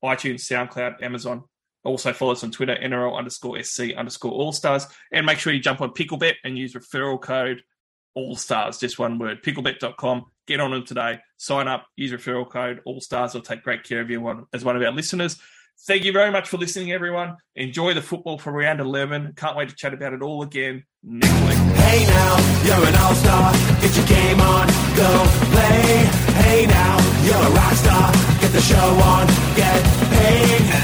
[0.04, 1.44] iTunes, SoundCloud, Amazon.
[1.84, 5.60] Also follow us on Twitter, NRL underscore SC underscore All Stars, and make sure you
[5.60, 7.62] jump on Picklebet and use referral code
[8.14, 9.42] All Stars, just one word.
[9.42, 10.26] Picklebet.com.
[10.48, 11.20] Get on them today.
[11.38, 11.86] Sign up.
[11.96, 13.34] Use referral code All Stars.
[13.34, 15.40] They'll take great care of you as one of our listeners.
[15.86, 17.38] Thank you very much for listening, everyone.
[17.56, 19.34] Enjoy the football for round 11.
[19.36, 21.58] Can't wait to chat about it all again next week.
[21.78, 23.54] Hey now, you're an all-star.
[23.82, 26.06] Get your game on, go play.
[26.42, 28.37] Hey now, you're a rock star.
[28.48, 29.28] Get the show on,
[29.58, 30.77] get paid.